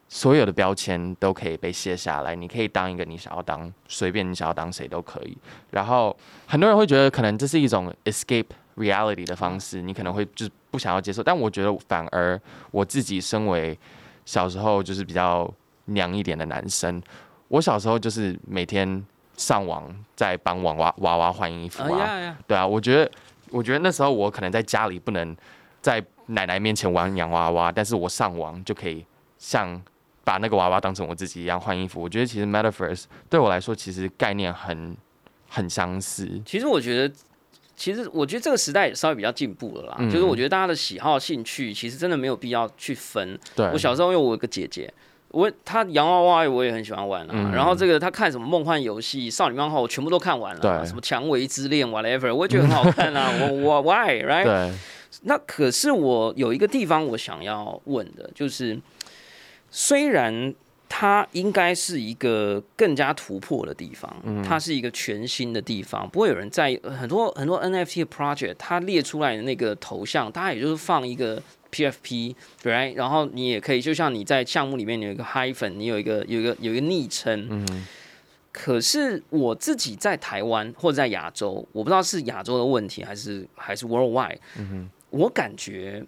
[0.08, 5.38] 所有的标签都可以被卸下来，你可以当一个你想要当，随便你想要当谁都可以。
[5.70, 8.46] 然后很多人会觉得可能这是一种 escape
[8.80, 12.40] reality 的方式，你可能会就是不想要接受，但我觉得反而
[12.70, 13.78] 我自己身为
[14.24, 15.52] 小时候就是比较
[15.84, 17.02] 娘一点的男生，
[17.48, 19.04] 我小时候就是每天
[19.36, 23.10] 上网在帮娃娃娃娃换衣服啊，对啊，我觉得
[23.50, 25.36] 我觉得那时候我可能在家里不能
[25.80, 29.04] 在奶奶面前玩洋娃娃，但是我上网就可以
[29.38, 29.80] 像
[30.22, 32.00] 把那个娃娃当成我自己一样换衣服。
[32.00, 34.96] 我觉得其实 metaphors 对我来说其实概念很
[35.48, 37.14] 很相似，其实我觉得，
[37.80, 39.96] 其实我觉得这个时代也稍微比较进步了啦。
[40.00, 43.38] 嗯就是我觉得大家的喜好、兴趣，其实真的没有必要去分。
[43.56, 44.92] 对，我小时候因为我有个姐姐，
[45.30, 47.30] 我她洋娃娃我也很喜欢玩啊。
[47.32, 53.32] 嗯然后这个她看什么梦幻游戏、少女漫画，我全部都看完了什么蔷薇之恋 whatever，我也觉得很好看啊。
[53.40, 54.44] 我我 why right？
[54.44, 54.70] 对，
[55.22, 58.78] 那可是我有一个地方我想要问的，就是
[59.70, 60.54] 虽然
[60.92, 64.12] 它应该是一个更加突破的地方，
[64.44, 72.94] 它是一个全新的地方，不会有人在很多很多 NFT 的 project，它列出来的那个头像，它也就是放一个 PFP，right？
[72.96, 77.86] 然后你也可以，就像你在项目里面你有一个 hyphen，你有一个有一个有一个昵称，嗯。
[78.52, 86.04] 可是我自己在台湾或者在亚洲，我不知道是亚洲的问题还是还是 worldwide，嗯、我感觉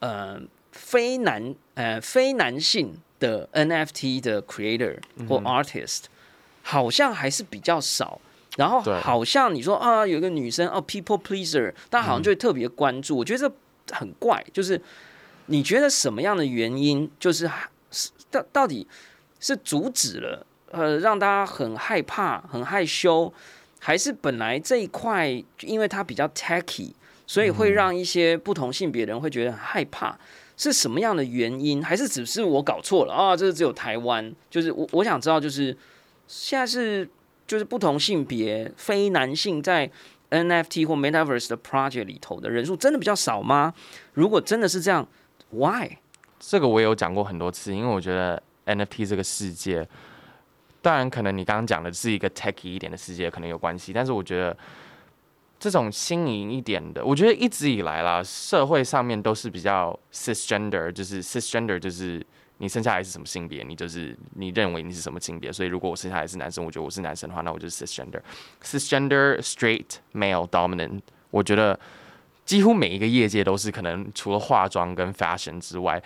[0.00, 0.38] 呃
[0.76, 6.04] 非男呃非男性的 NFT 的 creator 或 artist、
[6.62, 8.20] 好像还是比较少。
[8.56, 13.14] 然后好像你说啊，有一个女生哦，people pleaser，大家好像就会特别关注。
[13.14, 14.80] 我觉得这很怪，就是
[15.46, 17.50] 你觉得什么样的原因，就是
[17.90, 18.86] 是到到底
[19.40, 23.30] 是阻止了呃让大家很害怕、很害羞，
[23.78, 25.28] 还是本来这一块
[25.60, 26.92] 因为它比较 tacky，
[27.26, 30.18] 所以会让一些不同性别的人会觉得很害怕？
[30.56, 31.82] 是什么样的原因？
[31.82, 33.36] 还是只是我搞错了啊？
[33.36, 34.34] 这是只有台湾？
[34.50, 35.76] 就是我我想知道，就是
[36.26, 37.08] 现在是
[37.46, 39.90] 就是不同性别非男性在
[40.30, 43.72] NFT 或 Metaverse 的 project 里头的人数真的比较少吗？
[44.14, 45.06] 如果真的是这样
[45.50, 45.98] ，Why？
[46.40, 49.86] 这个我也有讲过很多次，因为我觉得 NFT 这个世界，
[50.82, 54.56] 当然可能你刚刚讲的是一个 techy 一点的世界，可能有关系，但是我觉得
[55.58, 62.24] 这种新颖一点的，我觉得一直以来啦，社会上面都是比较 cisgender，就是 cisgender 就是
[62.58, 68.20] 你生下来是什么性别，你就是你认为你是什么性别，所以如果我生下来是男生，我觉得我是男生的话，那我就是 cisgender。
[68.62, 71.78] cisgender straight male dominant，我觉得
[72.44, 76.02] 几乎每一个业界都是可能除了化妆跟 fashion 之外，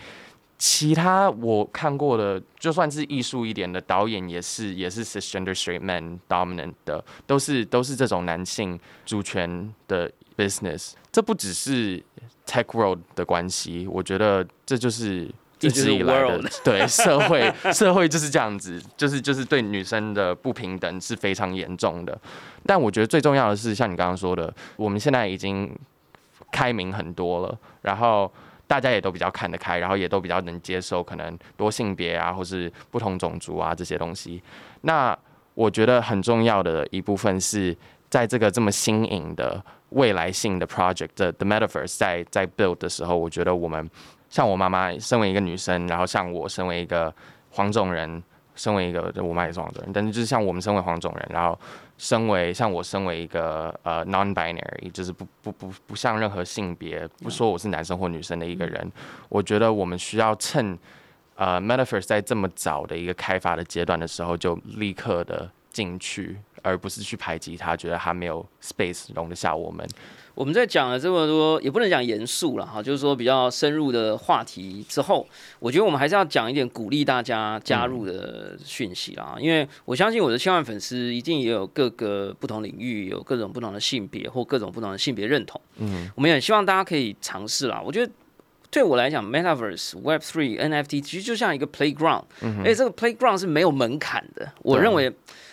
[0.62, 10.92] 其他我看过的，就算是艺术一点的导演，也是也是 cisgender straight man dominant 的，都是都是这种男性主权的 business。
[11.10, 11.98] 这不只是
[12.46, 15.26] tech world 的关系，我觉得这就是
[15.58, 22.20] 这就是一直以来的对社会 社会就是这样子，就是就是对女生的不平等是非常严重的。
[22.66, 25.74] 但我觉得最重要的是，像你刚刚说的，我们现在已经
[26.52, 28.30] 开明很多了，然后
[28.70, 34.40] 大家也都比较看得开，然后也都比较能接受可能多性别啊，或是不同种族啊这些东西。
[34.82, 35.18] 那
[35.54, 37.76] 我觉得很重要的一部分是
[38.08, 43.90] 在这个这么新颖的未来性的 project 的 The Metaverse 在在 build 的时候，我觉得我们
[44.28, 47.12] 像我妈妈身为一个女生，然后像我身为一个
[47.50, 48.22] 黄种人，
[48.54, 51.58] 身为一个我妈也是黄种人，但是就是像我们身为黄种人，然后
[52.02, 58.90] 身为像我身为一个呃 non-binary，就是不不不不像任何性别，不说我是男生或女生的一个人，
[59.28, 60.78] 我觉得我们需要趁
[61.34, 69.86] 呃 Metaverse 在这么早的一个开发的阶段的时候，就立刻的进去，而不是去排挤他，觉得他没有 space 容得下我们。
[70.34, 75.26] 我们在讲了这么多，也不能讲严肃了哈，就是说比较深入的话题之后，
[75.58, 79.36] 我觉得我们还是要讲一点鼓励大家加入的讯息啦。
[79.38, 85.60] 因为我相信我的千万粉丝一定也有各个不同领域，有各种不同的性别或各种不同的性别认同。
[85.76, 87.82] 嗯，我们也希望大家可以尝试啦。
[87.84, 88.10] 我觉得
[88.70, 92.22] 对我来讲，Metaverse、Web Three、NFT 其实就像一个 playground，
[92.60, 94.50] 而且这个 playground 是没有门槛的。
[94.62, 95.12] 我认为。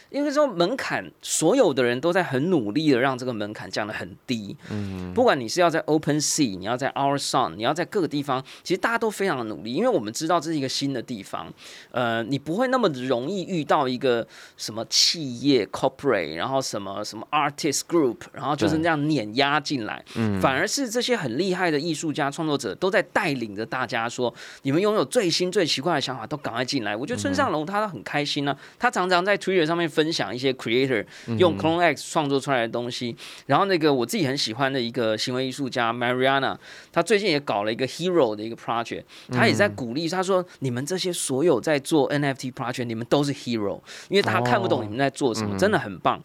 [0.09, 4.55] 因为说门槛，所有的人都在很努力的让这个门槛降得很低。
[4.69, 11.51] 嗯，不管你是要在 Open Sea，你要在 Our Sun，你要在各个地方，其实大家都非常的努力，因为我们知道这是一个新的地方。
[11.91, 20.03] 呃，你不会那么容易遇到一个什么企业 corporate，然后什么什么 artist group，然后就是那样碾压进来。
[20.15, 26.95] 嗯，反而是这些很厉害的艺术家创作者都在带领着大家说，你们拥有最新最奇怪的想法，都赶快进来。
[26.95, 31.03] 我觉得村上龙他很开心呢、他常常在 Twitter 上面分享一些 creator
[31.39, 33.15] 用 Clone X 创作出来的东西。
[33.47, 36.55] 然后那个我自己很喜欢的一个行为艺术家 Mariana，
[36.91, 46.21] 他最近也搞了一个 Hero 的一个 project，他也在鼓励他说，你们这些所有在做 NFT project，你们都是 hero，因为他看不懂你们在做什么，真的很棒。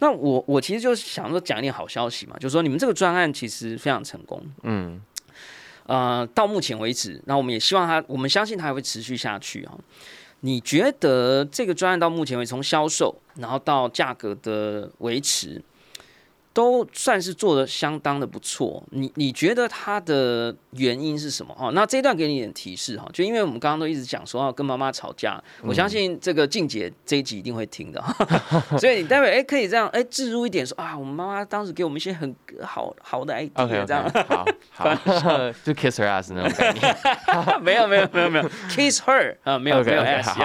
[0.00, 5.00] 那我我其实就想说讲一点好消息嘛，就是说你们这个专案其实非常成功，嗯，
[5.86, 9.78] 呃，到目前为止，那我们也希望他，我们相信他还会持续下去啊。
[10.44, 15.62] 你觉得这个专案到目前为止，从销售然后到价格的维持，
[16.54, 18.82] 都算是做的相当的不错。
[18.90, 21.52] 你你觉得它的原因是什么？
[21.54, 28.00] 哈，那这一段给你一点提示哈，就因为我们刚刚都一直讲说要跟妈妈吵架，我相信这个静姐这一集一定会听的，
[28.78, 34.08] 所以你待会哎可以这样哎置入一点说啊，我们妈妈当时给我们一些很好好的 idea，这样。
[34.28, 34.94] 好好。
[35.64, 38.48] 就 kiss her ass 那种概念，没有没有没有没有。
[38.68, 40.40] Kiss her 啊，没有没有 ass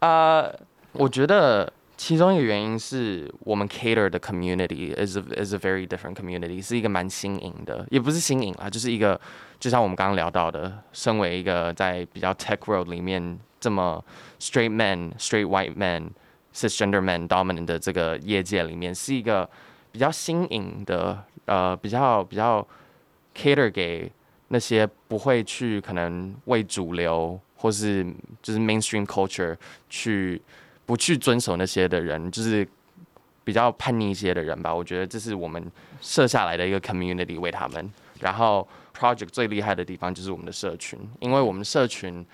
[0.00, 0.52] 啊，
[0.92, 1.72] 我觉得。
[1.98, 9.20] 其中一个原因是我们 cater 的 community is a, is a very different community，是一个蛮新颖的，也不是新颖啦，就是一个
[9.58, 14.02] 就像我们刚刚聊到的，身为一个在比较 tech world 里面这么
[14.38, 16.10] straight men、straight white men、
[16.54, 19.50] cisgender men dominant 的这个业界里面，是一个
[19.90, 22.64] 比较新颖的，呃，比较比较
[23.34, 24.08] cater 给
[24.46, 28.06] 那些不会去可能为主流或是
[28.40, 29.56] 就是 mainstream culture
[29.90, 30.40] 去。
[30.88, 32.66] 不去遵守那些的人，就是
[33.44, 34.74] 比较叛逆一些的人吧。
[34.74, 35.62] 我觉得这是我们
[36.00, 37.92] 设下来的一个 community 为他们。
[38.20, 38.66] 然后
[38.98, 42.24] project 最厉害的地方就是我们的社群，因为我们社群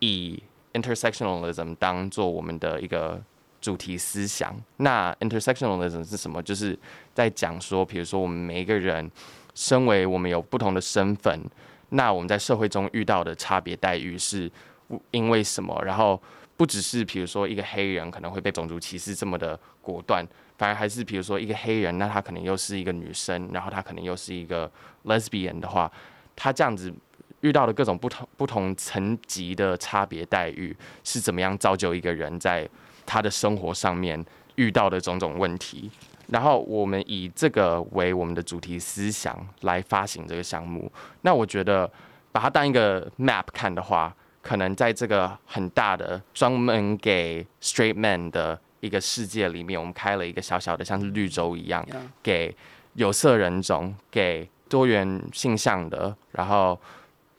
[0.00, 0.42] 以
[0.74, 3.18] intersectionalism 当做我们的一个
[3.62, 4.54] 主题思想。
[4.76, 6.42] 那 intersectionalism 是什么？
[6.42, 6.78] 就是
[7.14, 9.10] 在讲说，比如说我们每一个人，
[9.54, 11.40] 身为我们有不同的身份，
[11.88, 14.52] 那我们在社会中遇到的差别待遇是
[15.12, 15.82] 因为什么？
[15.82, 16.20] 然后
[16.56, 20.24] 不只是比如说一个黑人可能会被种族歧视这么的果断，
[20.58, 24.70] 反而还是比如说一个黑人，那他可能又是一个女生，然后他可能又是一个
[25.06, 25.90] lesbian 的话，
[26.36, 26.92] 他这样子
[27.40, 32.68] 遇到的各种不同不同层级的差别待遇，是怎么样造就一个人在
[33.04, 35.90] 他的生活上面遇到的种种问题？
[36.28, 41.90] 然后我们以这个为我们的主题思想来发行这个项目，那我觉得
[42.30, 44.14] 把它当一个 map 看的话。
[44.42, 51.86] 可能在这个很大的专门给 straight man 的一个世界里面，我们开了一个小小的像是绿洲一样，
[52.20, 52.52] 给
[52.94, 56.76] 有色人种、给多元性向的，然后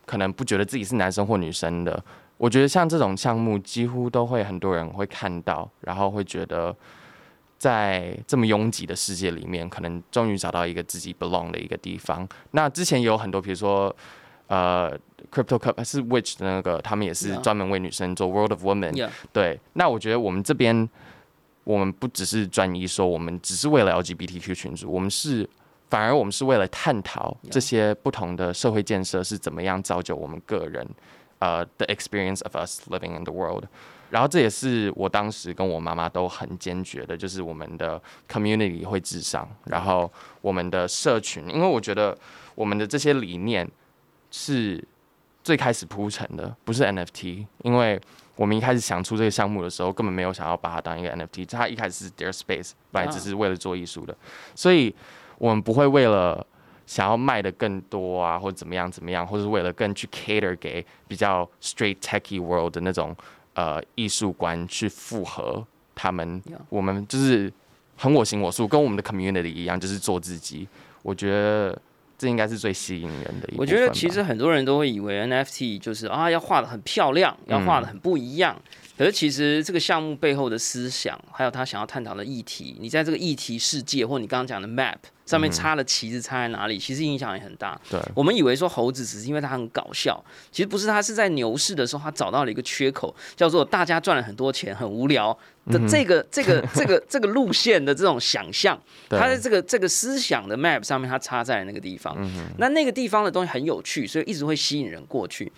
[0.05, 2.01] 可能不觉得自己是男生或女生的。
[2.37, 6.73] 我觉得像这种项目，几乎都会很多人会看到，然后会觉得
[7.57, 12.25] 在这么拥挤的世界里面，可能终于找到一个自己 belong 的一个地方。
[12.51, 13.93] 那之前有很多，比如说。
[14.47, 14.91] 呃
[15.31, 19.09] ，Crypto Cup 还是 Which 的那个，他们也是专门为女生做 World of Women。
[19.31, 20.89] 对，那我觉得我们这边，
[21.63, 25.49] 我们不只是专一说，我们只是为了 LGBTQ 群组，我们是
[25.89, 30.87] 反而我们是为了探讨这些不同的社会建设是怎么样造就我们个人
[31.39, 33.65] 呃的 experience of us living in the world。
[34.09, 42.15] 然后这也是我当时跟我妈妈都很坚决的，就是我们的 community 会至上，然后我们的社群，因为我觉得
[42.53, 43.67] 我们的这些理念。
[44.35, 44.83] 是
[45.43, 47.99] 最开始铺陈的，不是 NFT，因为
[48.35, 54.15] 我们一开始想出这个项目的时候，根本没有想要把它当一个 NFT，它一开始是 Their Space，本来只是为了做艺术的，
[54.55, 54.95] 所以
[55.37, 56.45] 我们不会为了
[56.87, 63.15] 想要卖的更多啊，或者怎么样怎么样，或者是为了更去 cater 给比较 straight techy world 的那种
[63.53, 67.51] 呃艺术观去符合他们，我们就是
[67.97, 70.67] 很我行我素，跟我们的 community 一样，就是做自己，
[71.01, 71.77] 我觉得。
[72.23, 73.49] 这应该是最吸引人的。
[73.57, 78.57] 我觉得其实很多人都会以为 NFT 就是啊，要画的很漂亮，要画的很不一样。
[78.97, 87.77] 可是其实这个项目背后的思想，还有他想要探讨的议题，你在这个议题世界，或你刚刚讲的 Map 上面插的旗子插在哪里，其实影响也很大。
[87.89, 95.37] 对，我们以为说猴子只是因为它很搞笑，其实不是，它是在牛市的时候，他找到了一个缺口，叫做大家赚了很多钱，很无聊。
[95.67, 102.17] 的这个这个 这个这个路线的这种想象，它在这个这个思想的 map 上面，它插在那个地方。
[102.57, 105.51] 那那个地方的东西很有趣，所以一直会吸引人过去。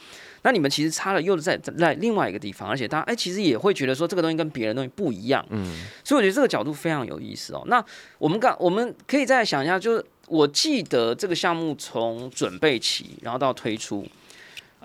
[0.44, 5.44] 那你们其实插了又在在另外一个地方，而且大家哎，其实也会觉得说这个东西跟别人东西不一样。
[5.50, 7.64] 嗯，所以我觉得这个角度非常有意思哦。
[7.66, 7.84] 那
[8.20, 14.06] 我们刚我们可以再想一下，就是我记得这个项目从准备起，然后到推出。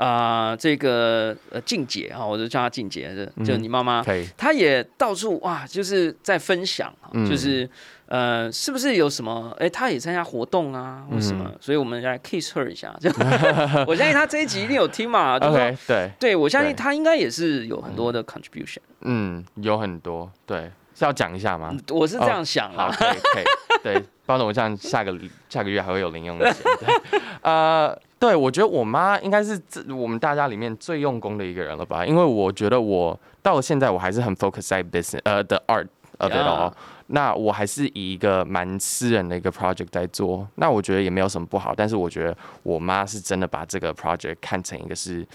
[0.01, 4.03] 啊，这个呃，静姐啊，我就叫她静姐，就就你妈妈，
[4.35, 6.91] 她也到处哇，就是在分享，
[7.29, 7.69] 就是
[8.07, 9.55] 呃，是不是有什么？
[9.59, 11.53] 哎，她也参加活动啊，或什么？
[11.61, 13.11] 所以我们来 kiss her 一下，就
[13.87, 15.37] 我相信她这一集一定有听嘛。
[15.37, 18.79] OK，对，对我相信她应该也是有很多的 contribution。
[19.03, 21.77] 嗯，有很多，对，是要讲一下吗？
[21.91, 23.45] 我是这样想啊，可以，可以，
[23.83, 25.15] 对，包括我这样下个
[25.51, 27.95] 下个月还会有零用钱，对， 呃。
[28.21, 32.05] 对，我觉得我妈应该是这我们大家里面最用功的一个人了吧？
[32.05, 36.71] 因为我觉得我到了现在，我还是很 focus 在 business 呃的 art of it all。
[37.07, 40.47] 那我还是以一个蛮私人的一个 project 在做。
[40.57, 45.27] 那我觉得也没有什么不好，但是我觉得我妈是真的把这个 project 看成一个是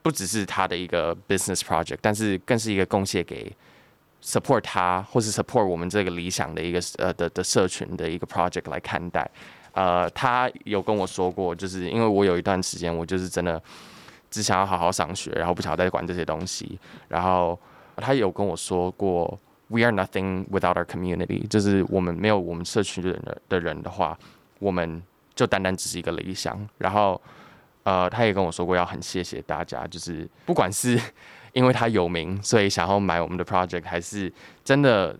[0.00, 3.52] 不只是她的一个 business project，但是更是一个贡献给
[4.22, 9.28] support 她或是 support 我们这个理想的一个呃的的社群的一个 project 来看待。
[9.76, 13.62] 呃，他有跟我说过，就是因为我有一段时间我就是真的
[14.30, 16.78] 只想要好好上学，然后不想再管这些东西。
[17.08, 17.60] 然后
[17.96, 24.18] 他有跟我说过，We are nothing without our community，就是我们没有我们社区的人的人的话，
[24.60, 25.02] 我们
[25.34, 26.66] 就单单只是一个理想。
[26.78, 27.20] 然后
[27.82, 30.98] 呃，他也跟我说过要很谢谢大家，就是不管是
[31.52, 34.32] 因为他有名，所以想要买我们的 project，还是
[34.64, 35.14] 真的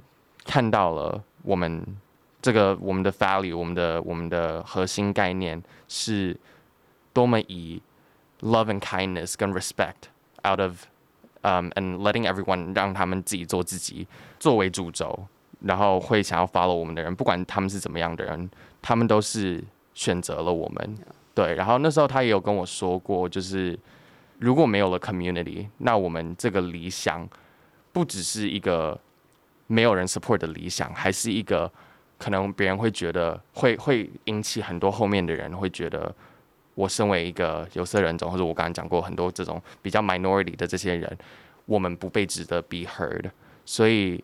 [0.46, 1.84] 看到了我们。
[2.46, 6.38] 这个我们的 value，我们的我们的核心概念是
[7.12, 7.82] 多么以
[8.42, 10.06] love and kindness 跟 respect
[10.48, 10.84] out of
[11.42, 14.06] um and letting everyone 让他们自己做自己
[14.38, 15.26] 作为主轴，
[15.62, 18.48] 然后会想要 follow 我们的人，不管他们是怎么样的人，
[18.80, 19.60] 他们都是
[19.92, 20.96] 选择了我们。
[21.34, 23.76] 对，然后那时候他也有跟我说过，就是
[24.38, 27.28] 如果没有了 community，那我们这个理想
[27.90, 28.96] 不只是一个
[29.66, 31.68] 没有人 support 的理想，还是一个。
[32.18, 36.14] 可能别人会觉得会会引起很多后面的人会觉得，
[36.74, 41.18] 我身为一个有色人种，或者我刚刚讲过很多这种比较 minority 的这些人，
[41.66, 43.30] 我们不被值得 be heard。
[43.64, 44.22] 所以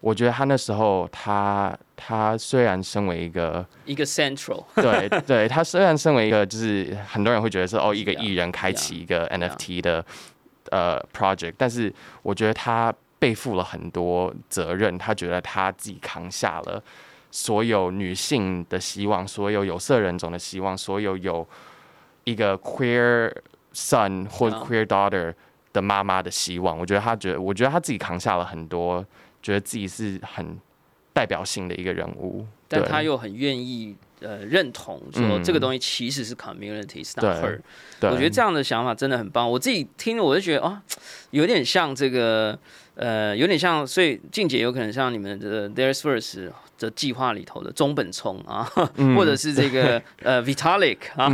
[0.00, 10.04] 我觉得他那时候，他他虽然身为一个一个 central，对对，他虽然身为一个就是很多人会觉得是哦一个艺人开启一个 NFT 的
[10.70, 11.92] 呃 project，但是
[12.22, 16.82] 我觉得他背负了很多责任，他觉得他自己扛下了。
[17.36, 21.44] 所有女性的希望，所有有色人种的希望，所有有
[22.22, 23.28] 一个 queer
[23.74, 25.34] son 或者 queer daughter
[25.72, 29.04] 的妈妈的希望，我觉得他觉得，我觉得他自己扛下了很多，
[29.42, 30.56] 觉得自己是很
[31.12, 37.60] 代表性的一个人物，但他又很愿意呃认同说这个东西其实是 community s t a her。
[38.02, 39.50] 我觉得这样的想法真的很棒。
[39.50, 40.80] 我自己听了我就觉得啊，
[41.32, 42.56] 有点像这个
[42.94, 46.50] 呃，有点像，所以静姐有可能像你们的 There's First。
[46.76, 48.64] 的计划里头的中本聪啊，
[49.16, 51.30] 或者是这个呃 Vitalik 啊，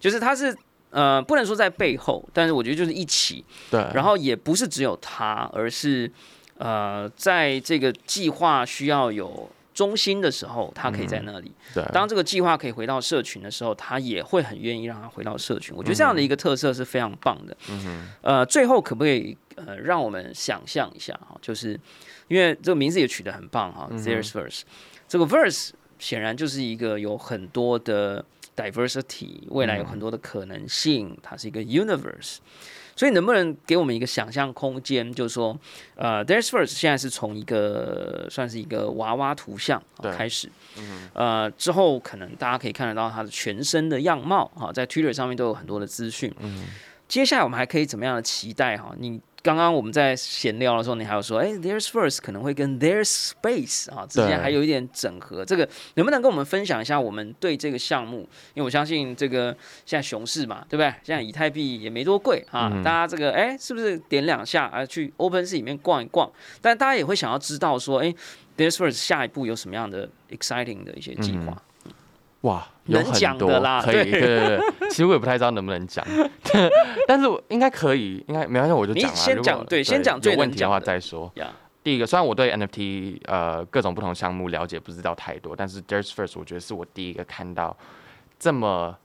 [0.00, 0.56] 就是他是
[0.88, 6.10] 呃不能说在背后，但是我觉得就是一起，对，然后也不是只有他，而是
[6.56, 9.48] 呃在这个计划需要有
[9.78, 15.72] 中心的时候，他可以在那里；对，当这个计划可以回到社群的时候，他也会很愿意让他回到社群。
[15.76, 17.56] 我觉得这样的一个特色是非常棒的。
[17.70, 21.78] 嗯呃，最后可不可以呃让我们想象一下哈，就是。
[22.28, 24.60] 因为这个名字也取得很棒哈，There's verse，
[25.08, 28.22] 这个 verse 显然就是一个有很多的
[28.54, 32.36] diversity，未来有很多的可能性，它是一个 universe，
[32.98, 35.12] 所以能不能给我们一个想象空间？
[35.14, 35.56] 就是说，
[35.94, 40.50] 呃，There's First 现在是从一个算是一个娃娃图像开始，
[41.12, 46.34] 呃，之后可能大家可以看得到它的全身的样貌哈，在 Twitter 上面都有很多的资讯。
[47.06, 48.92] 接下来我们还可以怎么样的期待哈？
[48.98, 58.18] 你刚刚我们在闲聊的时候，你还有说，哎，There's First 可能会跟 There's Space 啊之间还有一点整合，这个能不能跟我们分享一下我们对这个项目？
[58.52, 60.92] 因为我相信这个现在熊市嘛，对不对？
[61.02, 66.30] 现在以太币也没多贵啊，大家这个哎，是不是点两下啊去 Open Sea 里面逛一逛？
[66.60, 68.14] 但大家也会想要知道说，哎
[68.54, 71.62] ，There's First 下一步有什么样的 exciting 的一些计划？
[72.42, 74.60] 哇，能讲的啦，可以，对对对。
[74.90, 76.04] 其实我也不太知道能不能讲，
[77.06, 79.16] 但是我应该可以，应该没关系，我就讲了。
[79.16, 81.30] 先讲对，先讲有问题的话再说。
[81.84, 87.74] 第一个，虽然我对 NFT 呃各种不同项目了解不知道太多，但是 There's First 我觉得是我第一个看到
[88.38, 88.96] 这么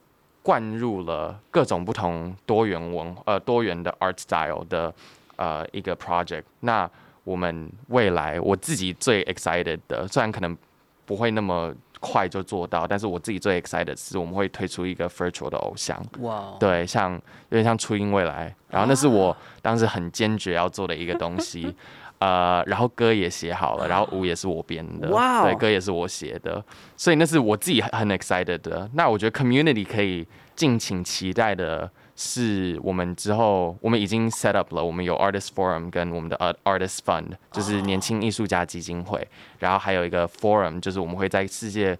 [0.42, 4.92] 灌入了各种不同多元文呃多元的 art style 的
[5.36, 6.42] 呃一个 project。
[6.60, 6.90] 那
[7.22, 10.56] 我们未来我自己最 excited 的，虽然可能
[11.04, 11.74] 不会那么。
[12.04, 21.74] 快就做到，但是我自己最 excited 是我们会推出一个 virtual 的偶像，哇，对，像有点像初音未来，然后那是我当时很坚决要做的一个东西，
[22.20, 26.62] 呃，然后歌也写好了，然后舞也是我编的，哇，对，歌也是我写的，
[26.96, 28.90] 所以那是我自己很 excited 的。
[28.92, 31.90] 那我觉得 community 可以敬请期待的。
[32.16, 39.26] 是我们之后，我们已经 set up 了，我们有 artist forum 跟我们的 artist fund，就是年轻艺术家基金会，
[39.58, 41.98] 然后还有一个 forum，就是我们会在世界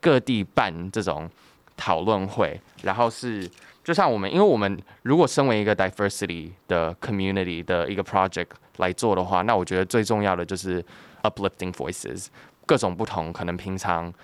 [0.00, 1.28] 各地办这种
[1.76, 3.50] 讨论会，然后是
[3.82, 10.80] 就像我们，因为我们如果身为一个 diversity 的 community 的一个 project 来做的话，那我觉得最重要的就是
[11.22, 12.28] uplifting voices，
[12.66, 14.14] 各种不同，可能平常。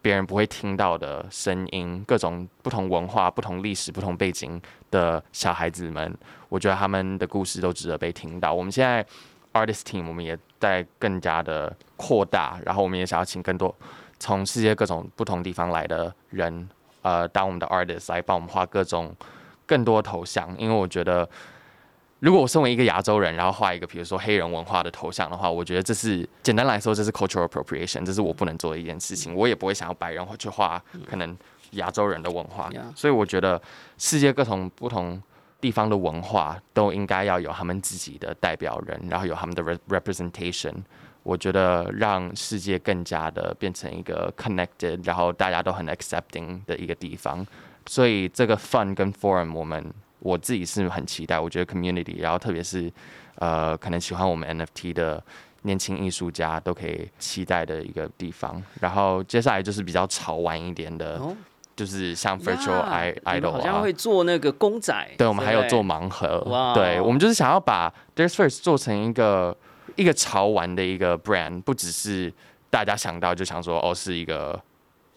[0.00, 6.16] 别人不会听到的声音，各种不同文化、不同历史、不同背景的小孩子们，
[6.48, 8.52] 我觉得他们的故事都值得被听到。
[8.52, 9.04] 我们现在
[9.52, 13.74] artist team 我们也在更加的扩大，然后我们也想要请更多
[14.18, 16.68] 从世界各种不同地方来的人，
[17.02, 19.14] 呃，当我们的 artist 来帮我们画各种
[19.66, 21.28] 更多头像，因为我觉得。
[22.20, 29.32] 如果我身为一个亚洲人，然后画一个比如说黑人文化的头像的话，我觉得这是简单来说，这是 cultural appropriation，这是我不能做的一件事情。
[29.32, 31.36] 我也不会想要白人去画可能
[31.72, 33.60] 亚洲人的文化，所以我觉得
[33.98, 35.22] 世界各种不同
[35.60, 40.74] 地方的文化都应该要有他们自己的代表人，然后有他们的 representation。
[41.22, 47.46] 我觉得让世界更加的变成一个 connected，然后大家都很 accepting 的一个地方。
[47.86, 49.92] 所以这个 fun 跟 forum 我们。
[50.20, 52.90] 我自己是很期待，我觉得 community，然后特别是
[53.36, 55.22] 呃，可能喜欢我们 NFT 的
[55.62, 58.62] 年轻艺术家都可以期待的一个地方。
[58.80, 61.20] 然后接下来就是比较潮玩一点的，
[61.76, 69.56] 就是像 virtual idol 好像会做那个公仔，对，我们还有做盲盒，对，我们就是想要把 There's First 做成一个
[69.96, 72.32] 一个潮玩的一个 brand，不只是
[72.70, 74.60] 大家想到就想说哦是一个。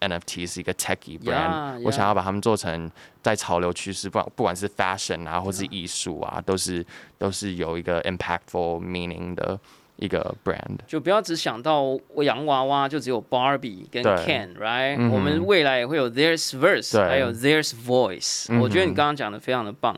[0.02, 2.91] NFT 是一个 techy brand，我想要把他们做成
[3.22, 6.86] 在潮流趋势，不管不管是 fashion 啊，或是艺术啊，都是
[7.18, 9.60] 都是有一个 impactful meaning 的
[9.97, 10.78] 一个 brand。
[10.88, 15.12] 就不要只想到洋娃娃，就只有 Barbie 跟 Ken，right？
[15.12, 18.60] 我们未来也会有 There's verse，还有 There's voice。
[18.60, 19.95] 我觉得你刚刚讲的非常的棒。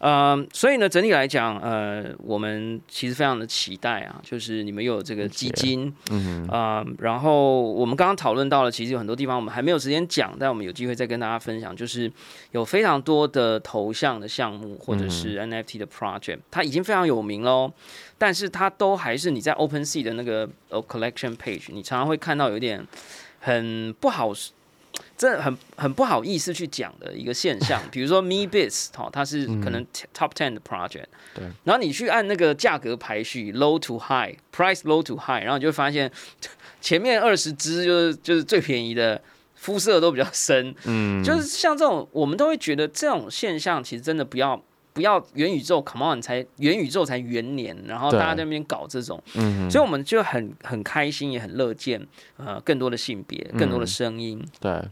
[0.00, 12.10] 呃，所以呢，整体来讲，呃，我们其实非常的期待啊，就是你们又有这个基金，嗯啊，然后我们刚刚讨论到了，其实有很多地方我们还没有时间讲，但我们有机会再跟大家分享，就是
[12.52, 17.72] 有非常多的头像的项目或者是 NFT 的 project，它已经非常有名喽，
[18.16, 22.86] 但是它都还是你在 OpenSea 的那个 collection page，你常常会看到有点
[23.40, 24.32] 很不好。
[25.18, 29.84] 这很很不好意思去讲的一个现象， 比如说 Me Bits，哈，它是可能
[30.16, 36.10] Top Ten 的 project，对，然后你去按那个价格排序，Low to High，Price Low to High，然后你就会发现
[36.80, 39.20] 前面二十只就是就是最便宜的，
[39.56, 44.62] 肤色都比较深，嗯，就是像这种，我们都会觉得这种现象其实真的不要。
[44.94, 52.04] 不要元宇宙，Come on，才元宇宙才元年，然后大家在那边搞这种，嗯所以我们就很很开心，也很乐见，
[52.36, 54.44] 呃，更多的性别，更多的声音。
[54.58, 54.82] 对，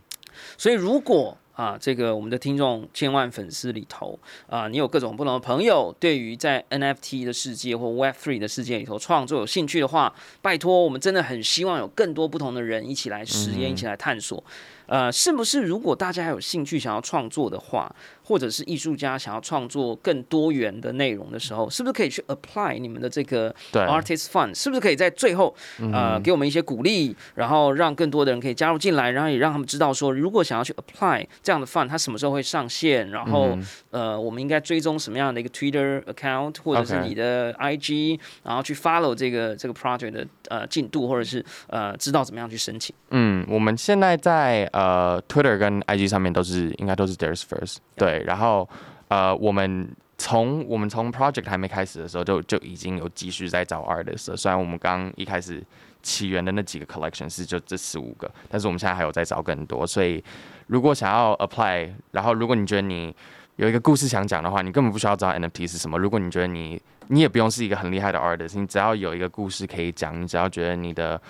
[0.56, 14.44] 所以如果啊，这个我们的听众千万粉丝里头啊，你有各种不同的朋友，对于在 NFT 的世界或 Web Three 的世界里头创作有兴趣的话，拜托，我们真的很希望有更多不同的人一起来实验，一起来探索。
[14.86, 17.92] 呃，是不是如果大家有兴趣想要创作的话，
[18.22, 24.54] 或者是艺术家想要创作更多元的内容的时候，是不是可以去 apply 你们的这个 artist fund？
[24.54, 25.52] 是不是可以在最后
[25.92, 33.08] 呃给我们一些鼓励，然后让更多的人可以加入进来，然后也让他们知道说，如果想要去 apply 这样的 fund，它什么时候会上线？
[33.10, 33.56] 然后
[33.90, 42.92] 呃，我们应该追踪什么样的一个 Twitter account，或者是你的 IG，然后去 follow 这个这个 project 的呃进度，或者是呃知道怎么样去申请？
[43.10, 44.56] 嗯，我们现在在。
[44.72, 48.22] 呃，Twitter 跟 IG 上面都是应该都是 There's First，对。
[48.26, 48.68] 然后
[49.08, 49.88] 呃，我们
[50.18, 54.36] 从我们从 project 还没开始的时候，就就已经有继续在找 artist 了。
[54.36, 55.62] 虽然我们刚一开始
[56.02, 59.86] 起源的那几个 collection 是就这十五个，但是我们现在还有在找更多。
[59.86, 60.22] 所以
[60.66, 63.14] 如果想要 apply，然后如果你觉得你
[63.56, 65.98] 有一个故事想讲的话，你根本不需要知道 NFT 是什么。
[65.98, 71.20] 如果你觉得你你也不用是一个很厉害的 artist，你只要有一个故事可以讲，你只要觉得你的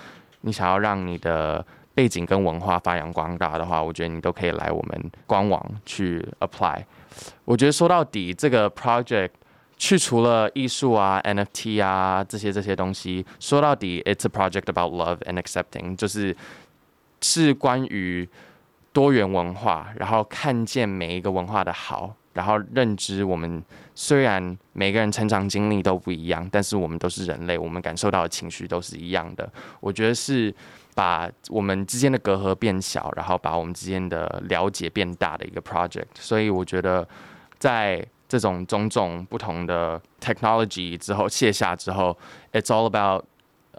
[0.41, 6.83] 你想要让你的背景跟文化发扬光大的话，我觉得你都可以来我们官网去 apply。
[7.45, 9.29] 我觉得说到底，这个 project
[9.77, 16.35] 去除了艺术啊、NFT 啊这些这些东西，说到底，it's a project about love and accepting，就是
[17.21, 18.27] 是关于
[18.97, 29.47] 多元文化，然后看见每一个文化的好，然后认知我们虽然每个人成长经历都不一样，但是我们都是人类，我们感受到的情绪都是一样的。
[29.79, 30.53] 我觉得是。
[30.97, 37.07] 把我们之间的隔阂变小，然后把我们之间的了解变大的一个 project，所以我觉得
[37.59, 42.17] 在这种种种不同的 technology 之后卸下之后
[42.51, 43.23] ，it's all about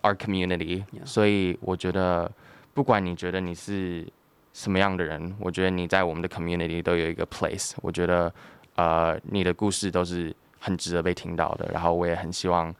[0.02, 0.84] our community。
[1.04, 2.30] 所以我觉得，
[2.72, 4.06] 不管你觉得你是
[4.52, 7.72] 什么样的人，我觉得你在我们的 community 都有一个 place。
[7.82, 8.32] 我觉得，
[8.74, 11.68] 呃，你的故事都是很值得被听到的。
[11.72, 12.74] 然后我也很希望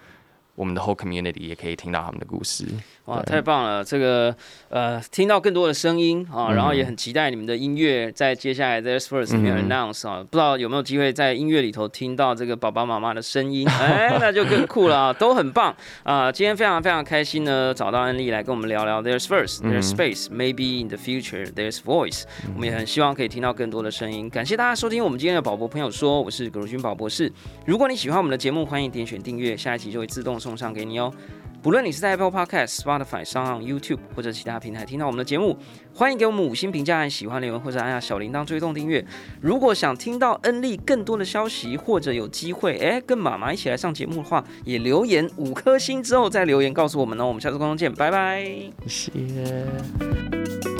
[0.58, 2.66] 我们的 whole community 也可以听到他们的故事。
[3.04, 3.84] 哇，太棒了！
[3.84, 4.34] 这个
[4.68, 13.66] 呃，听到更多的声音啊，然后也很期待你们的音乐在接下来 there's First 里面 announce 啊，不知道有没有机会在音乐里头听到这个爸爸妈妈的声音？
[13.80, 16.30] 哎，那就更酷了啊， 都很棒啊！
[16.32, 22.24] 今天非常非常开心呢，找到安利来跟我们聊聊 There's First, There's Space, Maybe in the Future, There's Voice。
[22.54, 24.28] 我们也很希望可以听到更多的声音。
[24.28, 27.32] 感谢大家收听我们今天的宝博朋友说，我是葛如君宝博士。
[27.64, 31.12] 如果你喜欢我们的节目，欢迎点选订阅，下一集就会自动送上给你哦。
[31.60, 35.58] 不论你是在 Apple Podcast、Spotify、上 YouTube 或者其他平台听到我们的节目，
[35.92, 39.04] 欢迎给我们五星评价按喜欢留言，或者按下小铃铛追踪订阅。
[39.40, 47.26] 如果想听到恩利更多的消息，或者有机会哎跟妈妈一起来上节目的话，也留言五颗星之后再留言告诉我们哦。
[47.26, 48.44] 我们下次观众见，拜拜。
[48.86, 50.77] 谢谢。